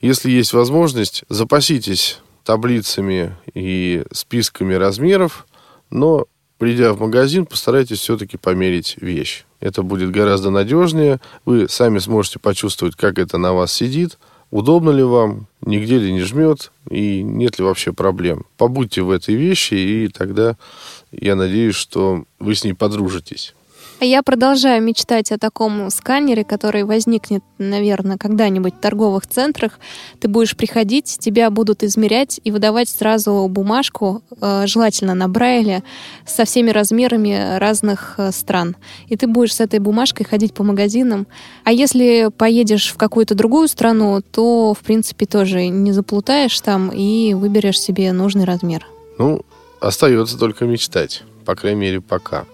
Если 0.00 0.30
есть 0.30 0.52
возможность, 0.52 1.24
запаситесь 1.28 2.18
таблицами 2.44 3.36
и 3.54 4.04
списками 4.12 4.74
размеров, 4.74 5.46
но 5.90 6.26
придя 6.58 6.92
в 6.92 7.00
магазин, 7.00 7.46
постарайтесь 7.46 8.00
все-таки 8.00 8.36
померить 8.36 8.96
вещь. 9.00 9.44
Это 9.60 9.82
будет 9.82 10.10
гораздо 10.10 10.50
надежнее. 10.50 11.20
Вы 11.44 11.68
сами 11.68 11.98
сможете 11.98 12.38
почувствовать, 12.38 12.96
как 12.96 13.18
это 13.18 13.38
на 13.38 13.52
вас 13.52 13.72
сидит, 13.72 14.18
удобно 14.50 14.90
ли 14.90 15.02
вам, 15.02 15.46
нигде 15.64 15.98
ли 15.98 16.12
не 16.12 16.20
жмет 16.22 16.72
и 16.90 17.22
нет 17.22 17.58
ли 17.58 17.64
вообще 17.64 17.92
проблем. 17.92 18.44
Побудьте 18.56 19.02
в 19.02 19.10
этой 19.10 19.34
вещи, 19.34 19.74
и 19.74 20.08
тогда 20.08 20.56
я 21.12 21.36
надеюсь, 21.36 21.74
что 21.74 22.24
вы 22.38 22.54
с 22.54 22.64
ней 22.64 22.74
подружитесь. 22.74 23.54
А 24.00 24.04
я 24.04 24.22
продолжаю 24.22 24.80
мечтать 24.80 25.32
о 25.32 25.38
таком 25.38 25.90
сканере, 25.90 26.44
который 26.44 26.84
возникнет, 26.84 27.42
наверное, 27.58 28.16
когда-нибудь 28.16 28.74
в 28.74 28.78
торговых 28.78 29.26
центрах. 29.26 29.80
Ты 30.20 30.28
будешь 30.28 30.56
приходить, 30.56 31.18
тебя 31.18 31.50
будут 31.50 31.82
измерять 31.82 32.40
и 32.44 32.52
выдавать 32.52 32.88
сразу 32.88 33.48
бумажку, 33.48 34.22
э, 34.40 34.66
желательно 34.66 35.14
на 35.14 35.28
Брайле, 35.28 35.82
со 36.24 36.44
всеми 36.44 36.70
размерами 36.70 37.58
разных 37.58 38.14
э, 38.18 38.30
стран. 38.30 38.76
И 39.08 39.16
ты 39.16 39.26
будешь 39.26 39.56
с 39.56 39.60
этой 39.60 39.80
бумажкой 39.80 40.26
ходить 40.26 40.54
по 40.54 40.62
магазинам. 40.62 41.26
А 41.64 41.72
если 41.72 42.30
поедешь 42.36 42.92
в 42.92 42.96
какую-то 42.96 43.34
другую 43.34 43.66
страну, 43.66 44.22
то, 44.22 44.74
в 44.74 44.78
принципе, 44.84 45.26
тоже 45.26 45.66
не 45.66 45.90
заплутаешь 45.90 46.60
там 46.60 46.90
и 46.90 47.34
выберешь 47.34 47.80
себе 47.80 48.12
нужный 48.12 48.44
размер. 48.44 48.86
Ну, 49.18 49.44
остается 49.80 50.38
только 50.38 50.66
мечтать. 50.66 51.24
По 51.44 51.56
крайней 51.56 51.80
мере, 51.80 52.00
пока. 52.00 52.44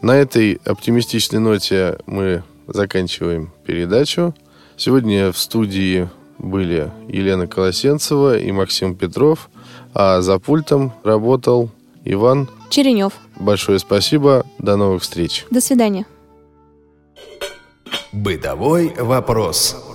На 0.00 0.12
этой 0.12 0.60
оптимистичной 0.64 1.40
ноте 1.40 1.98
мы 2.06 2.44
заканчиваем 2.68 3.50
передачу. 3.66 4.34
Сегодня 4.76 5.32
в 5.32 5.38
студии 5.38 6.08
были 6.38 6.92
Елена 7.08 7.48
Колосенцева 7.48 8.38
и 8.38 8.52
Максим 8.52 8.94
Петров, 8.94 9.50
а 9.94 10.20
за 10.20 10.38
пультом 10.38 10.92
работал 11.02 11.70
Иван 12.04 12.48
Черенев. 12.70 13.14
Большое 13.36 13.80
спасибо, 13.80 14.46
до 14.58 14.76
новых 14.76 15.02
встреч. 15.02 15.46
До 15.50 15.60
свидания. 15.60 16.06
Бытовой 18.12 18.94
вопрос. 18.98 19.87